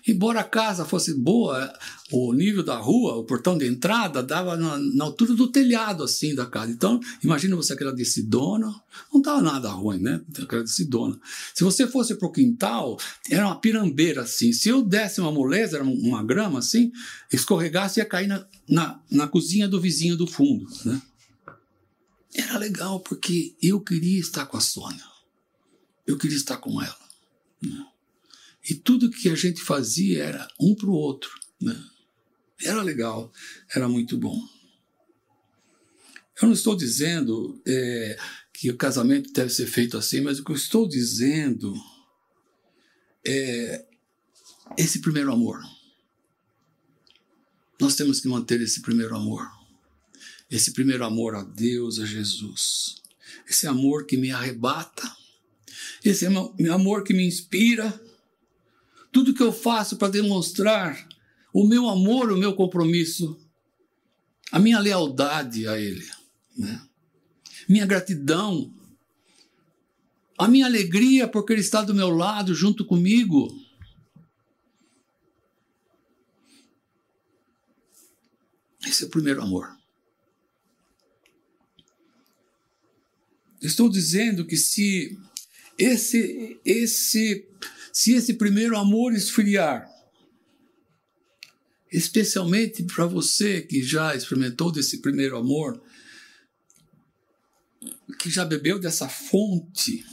Embora 0.08 0.40
a 0.40 0.44
casa 0.44 0.86
fosse 0.86 1.14
boa, 1.14 1.74
o 2.12 2.32
nível 2.32 2.64
da 2.64 2.78
rua, 2.78 3.18
o 3.18 3.26
portão 3.26 3.58
de 3.58 3.68
entrada, 3.68 4.24
dava 4.24 4.56
na, 4.56 4.78
na 4.78 5.04
altura 5.04 5.34
do 5.34 5.52
telhado, 5.52 6.04
assim, 6.04 6.34
da 6.34 6.46
casa. 6.46 6.72
Então, 6.72 7.00
imagina 7.22 7.58
você 7.58 7.74
aquela 7.74 7.92
decidona, 7.92 8.68
não 9.12 9.20
estava 9.20 9.42
nada 9.42 9.70
ruim, 9.70 10.00
né? 10.00 10.22
Aquela 10.42 10.64
decidona. 10.64 11.20
Se 11.54 11.64
você 11.64 11.86
fosse 11.86 12.16
para 12.16 12.28
o 12.28 12.32
quintal, 12.32 12.98
era 13.30 13.46
uma 13.46 13.60
pirambeira, 13.60 14.22
assim. 14.22 14.54
Se 14.54 14.70
eu 14.70 14.82
desse 14.82 15.20
uma 15.20 15.32
moleza, 15.32 15.76
era 15.76 15.84
uma 15.84 16.24
grama, 16.24 16.60
assim, 16.60 16.92
escorregasse, 17.32 18.00
ia 18.00 18.06
cair 18.06 18.28
na, 18.28 18.48
na, 18.68 19.00
na 19.12 19.28
cozinha 19.28 19.68
do 19.68 19.82
vizinho 19.82 20.16
do 20.16 20.26
fundo, 20.26 20.66
né? 20.86 21.02
Era 22.34 22.58
legal 22.58 23.00
porque 23.00 23.56
eu 23.62 23.82
queria 23.82 24.20
estar 24.20 24.46
com 24.46 24.56
a 24.56 24.62
Sônia. 24.62 25.04
Eu 26.06 26.18
queria 26.18 26.38
estar 26.38 26.58
com 26.58 26.82
ela. 26.82 26.98
Né? 27.62 27.86
E 28.70 28.76
tudo 28.76 29.10
que 29.10 29.30
a 29.30 29.36
gente 29.36 29.62
fazia 29.62 30.24
era 30.24 30.48
um 30.60 30.76
para 30.76 30.90
o 30.90 30.94
outro. 30.94 31.32
Né? 31.62 31.76
Era 32.62 32.82
legal, 32.82 33.32
era 33.74 33.88
muito 33.88 34.18
bom. 34.18 34.40
Eu 36.42 36.48
não 36.48 36.54
estou 36.54 36.76
dizendo 36.76 37.62
é, 37.66 38.18
que 38.54 38.70
o 38.70 38.78
casamento 38.78 39.32
deve 39.32 39.50
ser 39.50 39.68
feito 39.68 39.98
assim, 39.98 40.22
mas 40.22 40.40
o 40.40 40.44
que 40.44 40.52
eu 40.52 40.56
estou 40.56 40.88
dizendo 40.88 41.74
é 43.26 43.86
esse 44.78 45.00
primeiro 45.00 45.32
amor. 45.32 45.62
Nós 47.80 47.96
temos 47.96 48.20
que 48.20 48.28
manter 48.28 48.62
esse 48.62 48.82
primeiro 48.82 49.16
amor 49.16 49.48
esse 50.50 50.72
primeiro 50.72 51.04
amor 51.04 51.36
a 51.36 51.44
Deus, 51.44 52.00
a 52.00 52.06
Jesus, 52.06 52.96
esse 53.48 53.68
amor 53.68 54.06
que 54.06 54.18
me 54.18 54.32
arrebata, 54.32 55.04
esse 56.04 56.26
amor 56.26 57.04
que 57.04 57.14
me 57.14 57.26
inspira, 57.26 58.02
tudo 59.12 59.34
que 59.34 59.44
eu 59.44 59.52
faço 59.52 59.98
para 59.98 60.10
demonstrar 60.10 61.08
o 61.54 61.66
meu 61.66 61.88
amor, 61.90 62.32
o 62.32 62.38
meu 62.38 62.56
compromisso, 62.56 63.40
a 64.52 64.60
minha 64.60 64.80
lealdade 64.80 65.68
a 65.68 65.80
Ele, 65.80 66.08
né? 66.58 66.88
minha 67.68 67.86
gratidão, 67.86 68.74
a 70.38 70.48
minha 70.48 70.66
alegria 70.66 71.28
porque 71.28 71.54
Ele 71.54 71.62
está 71.62 71.82
do 71.82 71.96
meu 71.96 72.10
lado, 72.10 72.54
junto 72.54 72.86
comigo. 72.86 73.48
Esse 78.86 79.04
é 79.04 79.08
o 79.08 79.10
primeiro 79.10 79.42
amor. 79.42 79.76
Estou 83.62 83.90
dizendo 83.90 84.46
que 84.46 84.56
se 84.56 85.20
esse 85.78 86.60
esse 86.64 87.48
se 87.98 88.14
esse 88.14 88.36
primeiro 88.36 88.78
amor 88.78 89.12
esfriar, 89.12 89.90
especialmente 91.92 92.84
para 92.84 93.08
você 93.08 93.60
que 93.64 93.82
já 93.82 94.16
experimentou 94.16 94.72
desse 94.72 95.02
primeiro 95.02 95.36
amor, 95.36 95.82
que 98.20 98.30
já 98.30 98.46
bebeu 98.46 98.78
dessa 98.78 99.10
fonte, 99.10 100.06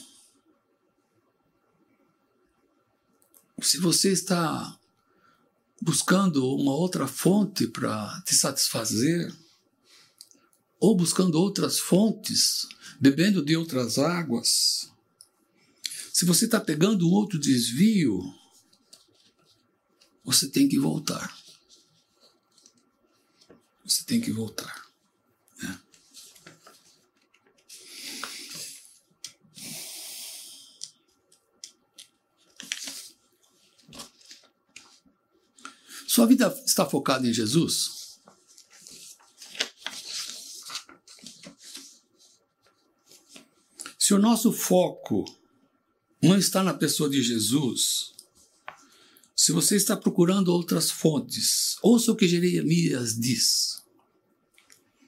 se 3.61 3.76
você 3.76 4.12
está 4.12 4.80
buscando 5.82 6.55
uma 6.55 6.74
outra 6.74 7.07
fonte 7.07 7.66
para 7.66 8.18
te 8.26 8.35
satisfazer, 8.35 9.30
ou 10.80 10.97
buscando 10.97 11.35
outras 11.35 11.78
fontes, 11.78 12.66
bebendo 12.99 13.45
de 13.45 13.55
outras 13.55 13.99
águas, 13.99 14.94
se 16.15 16.25
você 16.25 16.45
está 16.45 16.61
pegando 16.61 17.11
outro 17.11 17.41
desvio, 17.41 18.23
você 20.23 20.49
tem 20.49 20.69
que 20.69 20.79
voltar. 20.79 21.37
Você 23.85 24.05
tem 24.05 24.21
que 24.21 24.31
voltar. 24.31 24.89
Né? 25.61 25.81
Sua 36.07 36.27
vida 36.27 36.47
está 36.65 36.87
focada 36.87 37.27
em 37.27 37.35
Jesus? 37.35 38.21
Se 43.99 44.15
o 44.15 44.19
nosso 44.21 44.53
foco 44.53 45.25
não 46.29 46.39
está 46.39 46.62
na 46.62 46.75
pessoa 46.75 47.09
de 47.09 47.22
Jesus, 47.22 48.14
se 49.37 49.53
você 49.53 49.77
está 49.77 49.97
procurando 49.97 50.49
outras 50.49 50.91
fontes, 50.91 51.77
ouça 51.83 52.12
o 52.12 52.16
que 52.16 52.29
Jeremias 52.29 53.18
diz. 53.18 53.83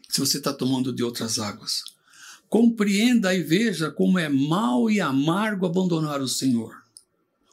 Se 0.08 0.20
você 0.20 0.38
está 0.38 0.52
tomando 0.52 0.92
de 0.92 1.02
outras 1.02 1.38
águas, 1.38 1.84
compreenda 2.48 3.34
e 3.34 3.42
veja 3.42 3.90
como 3.90 4.18
é 4.18 4.28
mau 4.28 4.90
e 4.90 5.00
amargo 5.00 5.66
abandonar 5.66 6.20
o 6.20 6.28
Senhor, 6.28 6.82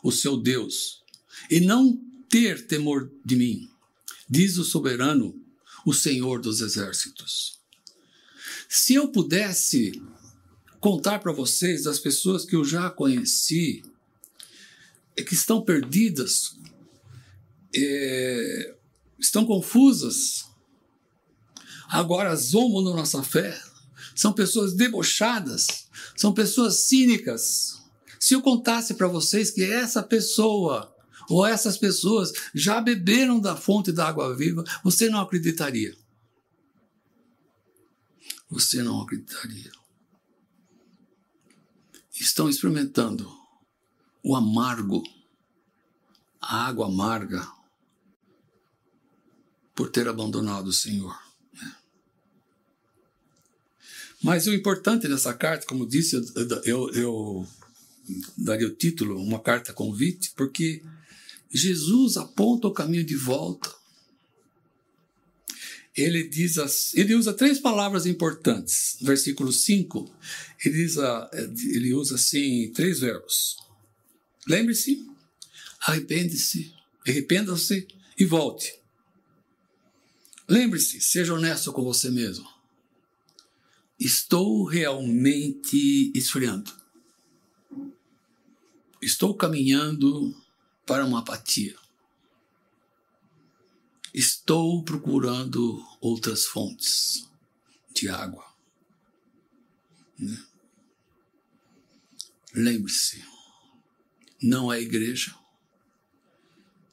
o 0.03 0.11
seu 0.11 0.35
Deus, 0.35 1.03
e 1.49 1.59
não 1.59 2.01
ter 2.29 2.65
temor 2.65 3.11
de 3.23 3.35
mim, 3.35 3.69
diz 4.29 4.57
o 4.57 4.63
soberano, 4.63 5.39
o 5.85 5.93
Senhor 5.93 6.41
dos 6.41 6.61
exércitos. 6.61 7.59
Se 8.67 8.95
eu 8.95 9.09
pudesse 9.09 10.01
contar 10.83 11.19
para 11.19 11.31
vocês 11.31 11.83
das 11.83 11.97
pessoas 11.97 12.43
que 12.43 12.57
eu 12.57 12.65
já 12.65 12.89
conheci 12.89 13.85
e 15.15 15.23
que 15.23 15.33
estão 15.33 15.61
perdidas 15.61 16.57
é, 17.73 18.75
estão 19.17 19.45
confusas, 19.45 20.45
agora 21.87 22.35
zombam 22.35 22.83
da 22.83 22.91
nossa 22.97 23.23
fé, 23.23 23.57
são 24.13 24.33
pessoas 24.33 24.73
debochadas, 24.73 25.87
são 26.17 26.33
pessoas 26.33 26.81
cínicas. 26.81 27.81
Se 28.19 28.33
eu 28.33 28.41
contasse 28.41 28.95
para 28.95 29.07
vocês 29.07 29.51
que 29.51 29.63
essa 29.63 30.03
pessoa 30.03 30.93
ou 31.29 31.45
essas 31.45 31.77
pessoas 31.77 32.33
já 32.53 32.81
beberam 32.81 33.39
da 33.39 33.55
fonte 33.55 33.93
da 33.93 34.05
água 34.05 34.35
viva, 34.35 34.65
você 34.83 35.07
não 35.07 35.21
acreditaria. 35.21 35.95
Você 38.49 38.83
não 38.83 39.01
acreditaria. 39.01 39.71
Estão 42.13 42.47
experimentando 42.49 43.29
o 44.23 44.35
amargo, 44.35 45.03
a 46.39 46.67
água 46.67 46.87
amarga, 46.87 47.45
por 49.75 49.89
ter 49.89 50.07
abandonado 50.07 50.67
o 50.67 50.73
Senhor. 50.73 51.17
Né? 51.53 51.75
Mas 54.21 54.47
o 54.47 54.53
importante 54.53 55.07
dessa 55.07 55.33
carta, 55.33 55.65
como 55.65 55.87
disse, 55.87 56.15
eu, 56.15 56.61
eu, 56.63 56.89
eu 56.91 57.47
daria 58.37 58.67
o 58.67 58.75
título, 58.75 59.17
uma 59.17 59.39
carta 59.39 59.73
convite, 59.73 60.31
porque 60.35 60.83
Jesus 61.49 62.17
aponta 62.17 62.67
o 62.67 62.73
caminho 62.73 63.05
de 63.05 63.15
volta. 63.15 63.73
Ele 65.95 66.27
diz 66.27 66.93
ele 66.95 67.13
usa 67.13 67.33
três 67.33 67.59
palavras 67.59 68.05
importantes. 68.05 68.97
Versículo 69.01 69.51
5, 69.51 70.11
ele, 70.65 70.75
diz 70.75 70.95
ele 71.65 71.93
usa 71.93 72.15
assim 72.15 72.71
três 72.73 72.99
verbos. 72.99 73.57
Lembre-se, 74.47 75.07
arrepende-se, 75.81 76.73
arrependa-se 77.07 77.87
e 78.17 78.25
volte. 78.25 78.73
Lembre-se, 80.47 80.99
seja 80.99 81.33
honesto 81.33 81.71
com 81.71 81.83
você 81.83 82.09
mesmo. 82.09 82.47
Estou 83.99 84.65
realmente 84.65 86.11
esfriando. 86.15 86.71
Estou 89.01 89.35
caminhando 89.35 90.35
para 90.85 91.05
uma 91.05 91.19
apatia. 91.19 91.75
Estou 94.13 94.83
procurando 94.83 95.83
outras 95.99 96.45
fontes 96.45 97.27
de 97.93 98.09
água. 98.09 98.45
Né? 100.19 100.45
Lembre-se, 102.53 103.25
não 104.39 104.71
é 104.71 104.79
igreja, 104.79 105.35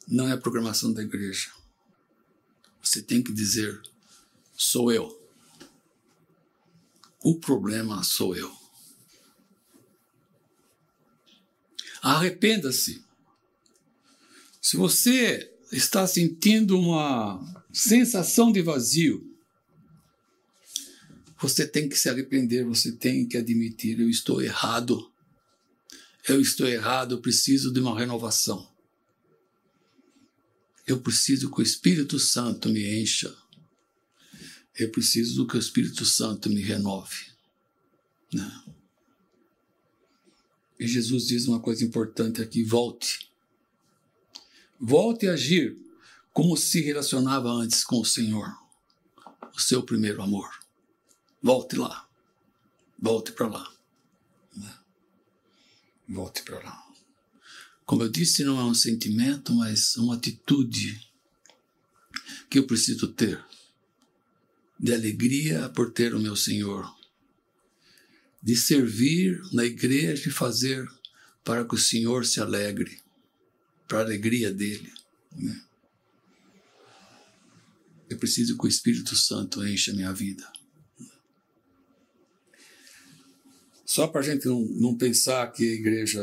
não 0.09 0.29
é 0.29 0.33
a 0.33 0.39
programação 0.39 0.93
da 0.93 1.03
igreja. 1.03 1.53
Você 2.83 3.03
tem 3.03 3.23
que 3.23 3.33
dizer: 3.33 3.83
sou 4.57 4.91
eu. 4.91 5.21
O 7.23 7.39
problema 7.39 8.03
sou 8.03 8.35
eu. 8.35 8.59
Arrependa-se. 12.01 13.05
Se 14.63 14.79
você 14.79 15.55
está 15.73 16.07
sentindo 16.07 16.79
uma 16.79 17.65
sensação 17.73 18.51
de 18.51 18.63
vazio, 18.63 19.31
você 21.41 21.67
tem 21.67 21.89
que 21.89 21.97
se 21.97 22.09
arrepender, 22.09 22.65
você 22.65 22.93
tem 22.93 23.27
que 23.27 23.37
admitir: 23.37 23.99
eu 23.99 24.11
estou 24.11 24.43
errado. 24.43 25.11
Eu 26.29 26.39
estou 26.39 26.69
errado, 26.69 27.15
eu 27.15 27.21
preciso 27.21 27.73
de 27.73 27.81
uma 27.81 27.99
renovação. 27.99 28.71
Eu 30.87 31.01
preciso 31.01 31.51
que 31.51 31.61
o 31.61 31.63
Espírito 31.63 32.19
Santo 32.19 32.69
me 32.69 33.01
encha. 33.01 33.35
Eu 34.79 34.91
preciso 34.91 35.47
que 35.47 35.57
o 35.57 35.59
Espírito 35.59 36.05
Santo 36.05 36.51
me 36.51 36.61
renove. 36.61 37.31
Né? 38.33 38.65
E 40.79 40.87
Jesus 40.87 41.27
diz 41.27 41.47
uma 41.47 41.61
coisa 41.61 41.85
importante 41.85 42.43
aqui: 42.43 42.63
volte. 42.63 43.30
Volte 44.81 45.29
a 45.29 45.35
agir 45.35 45.77
como 46.33 46.57
se 46.57 46.81
relacionava 46.81 47.51
antes 47.51 47.85
com 47.85 48.01
o 48.01 48.05
Senhor, 48.05 48.57
o 49.55 49.61
seu 49.61 49.83
primeiro 49.83 50.23
amor. 50.23 50.49
Volte 51.43 51.77
lá. 51.77 52.09
Volte 52.99 53.33
para 53.33 53.49
lá. 53.49 53.73
Né? 54.57 54.79
Volte 56.09 56.43
para 56.43 56.61
lá. 56.61 56.87
Como 57.85 58.05
eu 58.05 58.09
disse, 58.09 58.43
não 58.43 58.59
é 58.59 58.65
um 58.65 58.75
sentimento, 58.75 59.53
mas 59.53 59.97
uma 59.97 60.15
atitude 60.15 61.07
que 62.49 62.59
eu 62.59 62.67
preciso 62.67 63.09
ter 63.09 63.45
de 64.79 64.95
alegria 64.95 65.69
por 65.69 65.93
ter 65.93 66.15
o 66.15 66.19
meu 66.19 66.35
Senhor, 66.35 66.91
de 68.43 68.57
servir 68.57 69.43
na 69.53 69.65
igreja 69.65 70.29
e 70.29 70.33
fazer 70.33 70.89
para 71.45 71.67
que 71.67 71.75
o 71.75 71.79
Senhor 71.79 72.25
se 72.25 72.41
alegre, 72.41 72.99
para 73.91 73.99
a 73.99 74.03
alegria 74.03 74.53
dele. 74.53 74.93
Né? 75.37 75.61
Eu 78.09 78.17
preciso 78.17 78.57
que 78.57 78.65
o 78.65 78.69
Espírito 78.69 79.17
Santo 79.17 79.67
encha 79.67 79.93
minha 79.93 80.13
vida. 80.13 80.47
Só 83.85 84.07
para 84.07 84.21
a 84.21 84.25
gente 84.25 84.47
não, 84.47 84.61
não 84.61 84.97
pensar 84.97 85.51
que 85.51 85.69
a 85.69 85.75
igreja 85.75 86.23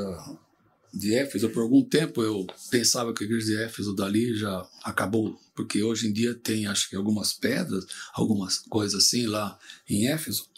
de 0.94 1.14
Éfeso, 1.14 1.50
por 1.50 1.64
algum 1.64 1.84
tempo 1.84 2.24
eu 2.24 2.48
pensava 2.72 3.14
que 3.14 3.26
a 3.26 3.28
igreja 3.28 3.48
de 3.48 3.64
Éfeso 3.64 3.94
dali 3.94 4.34
já 4.34 4.66
acabou, 4.82 5.38
porque 5.54 5.84
hoje 5.84 6.08
em 6.08 6.14
dia 6.14 6.34
tem 6.34 6.68
acho 6.68 6.90
que 6.90 6.96
algumas 6.96 7.34
pedras, 7.34 7.86
algumas 8.14 8.60
coisas 8.60 9.04
assim 9.04 9.26
lá 9.26 9.60
em 9.90 10.08
Éfeso. 10.08 10.50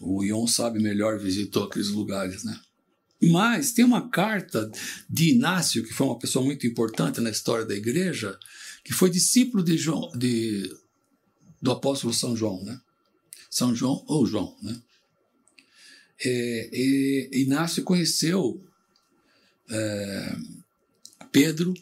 O 0.00 0.24
Ion 0.24 0.48
sabe 0.48 0.80
melhor, 0.80 1.20
visitou 1.20 1.64
aqueles 1.64 1.90
lugares, 1.90 2.42
né? 2.42 2.60
Mas 3.22 3.72
tem 3.72 3.84
uma 3.84 4.08
carta 4.08 4.70
de 5.08 5.30
Inácio, 5.30 5.82
que 5.82 5.94
foi 5.94 6.06
uma 6.06 6.18
pessoa 6.18 6.44
muito 6.44 6.66
importante 6.66 7.20
na 7.20 7.30
história 7.30 7.64
da 7.64 7.74
igreja, 7.74 8.38
que 8.84 8.92
foi 8.92 9.10
discípulo 9.10 9.64
de 9.64 9.76
João, 9.76 10.10
de, 10.16 10.70
do 11.60 11.72
apóstolo 11.72 12.12
São 12.12 12.36
João, 12.36 12.62
né? 12.62 12.80
São 13.50 13.74
João 13.74 14.04
ou 14.06 14.26
João, 14.26 14.56
né? 14.62 14.80
É, 16.24 17.30
Inácio 17.32 17.82
conheceu 17.82 18.62
é, 19.70 20.36
Pedro, 21.32 21.74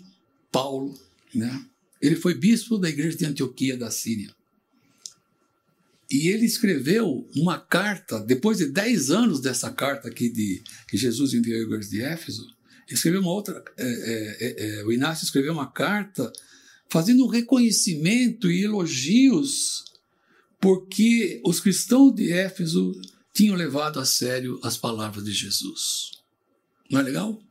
Paulo, 0.50 0.98
né? 1.34 1.64
Ele 2.00 2.16
foi 2.16 2.34
bispo 2.34 2.78
da 2.78 2.88
igreja 2.88 3.16
de 3.16 3.26
Antioquia 3.26 3.76
da 3.76 3.90
Síria. 3.90 4.34
E 6.14 6.28
ele 6.28 6.44
escreveu 6.44 7.28
uma 7.34 7.58
carta, 7.58 8.20
depois 8.20 8.58
de 8.58 8.66
10 8.66 9.10
anos 9.10 9.40
dessa 9.40 9.70
carta 9.70 10.08
aqui 10.08 10.28
de, 10.28 10.62
que 10.88 10.96
Jesus 10.96 11.34
enviou 11.34 11.58
à 11.58 11.62
igreja 11.62 11.88
de 11.88 12.02
Éfeso, 12.02 12.46
escreveu 12.88 13.20
uma 13.20 13.32
outra. 13.32 13.62
É, 13.76 13.86
é, 13.86 14.78
é, 14.80 14.84
o 14.84 14.92
Inácio 14.92 15.24
escreveu 15.24 15.52
uma 15.52 15.70
carta 15.70 16.32
fazendo 16.88 17.26
reconhecimento 17.26 18.50
e 18.50 18.62
elogios 18.62 19.84
porque 20.60 21.40
os 21.44 21.60
cristãos 21.60 22.14
de 22.14 22.32
Éfeso 22.32 22.92
tinham 23.32 23.56
levado 23.56 23.98
a 23.98 24.04
sério 24.04 24.60
as 24.62 24.76
palavras 24.76 25.24
de 25.24 25.32
Jesus. 25.32 26.12
Não 26.90 27.00
é 27.00 27.02
legal? 27.02 27.42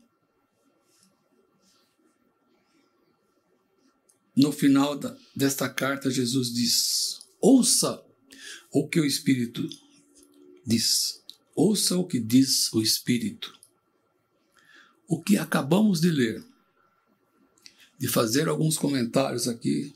no 4.36 4.52
final 4.52 4.98
da, 4.98 5.16
desta 5.36 5.70
carta, 5.70 6.10
Jesus 6.10 6.52
diz: 6.54 7.20
ouça 7.40 8.04
o 8.74 8.88
que 8.88 9.00
o 9.00 9.06
Espírito 9.06 9.68
diz. 10.66 11.22
Ouça 11.56 11.98
o 11.98 12.06
que 12.06 12.20
diz 12.20 12.72
o 12.74 12.82
Espírito. 12.82 13.54
O 15.08 15.22
que 15.22 15.38
acabamos 15.38 16.02
de 16.02 16.10
ler, 16.10 16.44
de 18.00 18.08
fazer 18.08 18.48
alguns 18.48 18.78
comentários 18.78 19.48
aqui, 19.48 19.94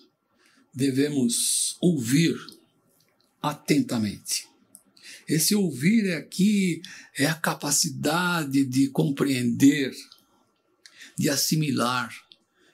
devemos 0.73 1.75
ouvir 1.81 2.37
atentamente. 3.41 4.47
Esse 5.27 5.55
ouvir 5.55 6.05
é 6.05 6.15
aqui 6.15 6.81
é 7.17 7.25
a 7.25 7.33
capacidade 7.33 8.63
de 8.63 8.89
compreender, 8.89 9.93
de 11.17 11.29
assimilar, 11.29 12.13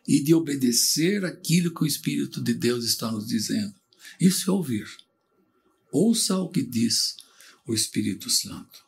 e 0.07 0.21
de 0.21 0.33
obedecer 0.33 1.23
aquilo 1.23 1.73
que 1.73 1.83
o 1.83 1.87
Espírito 1.87 2.41
de 2.41 2.53
Deus 2.53 2.83
está 2.83 3.11
nos 3.11 3.27
dizendo. 3.27 3.73
Isso 4.19 4.49
é 4.49 4.53
ouvir. 4.53 4.85
Ouça 5.93 6.35
o 6.39 6.49
que 6.49 6.63
diz 6.63 7.17
o 7.67 7.73
Espírito 7.73 8.27
Santo. 8.27 8.83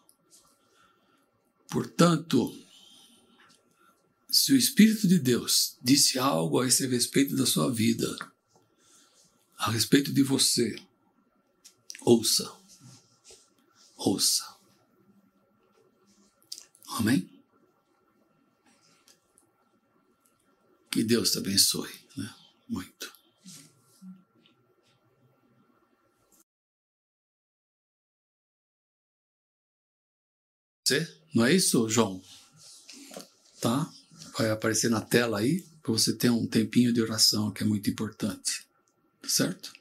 Portanto, 1.69 2.51
se 4.27 4.51
o 4.51 4.57
Espírito 4.57 5.07
de 5.07 5.19
Deus 5.19 5.77
disse 5.83 6.17
algo 6.17 6.59
a 6.59 6.67
esse 6.67 6.87
respeito 6.87 7.35
da 7.35 7.45
sua 7.45 7.71
vida, 7.71 8.07
a 9.55 9.69
respeito 9.69 10.11
de 10.11 10.23
você, 10.23 10.75
ouça. 12.01 12.51
Ouça. 13.95 14.57
Amém? 16.87 17.29
Que 20.89 21.03
Deus 21.03 21.29
te 21.29 21.37
abençoe 21.37 21.93
né? 22.17 22.35
muito. 22.67 23.14
Você? 30.85 31.07
Não 31.33 31.43
é 31.43 31.51
isso, 31.51 31.89
João? 31.89 32.21
Tá? 33.59 33.91
Vai 34.37 34.51
aparecer 34.51 34.89
na 34.89 35.01
tela 35.01 35.39
aí 35.39 35.65
para 35.81 35.91
você 35.91 36.13
ter 36.13 36.29
um 36.29 36.45
tempinho 36.45 36.93
de 36.93 37.01
oração 37.01 37.51
que 37.51 37.63
é 37.63 37.65
muito 37.65 37.89
importante. 37.89 38.67
Certo? 39.27 39.73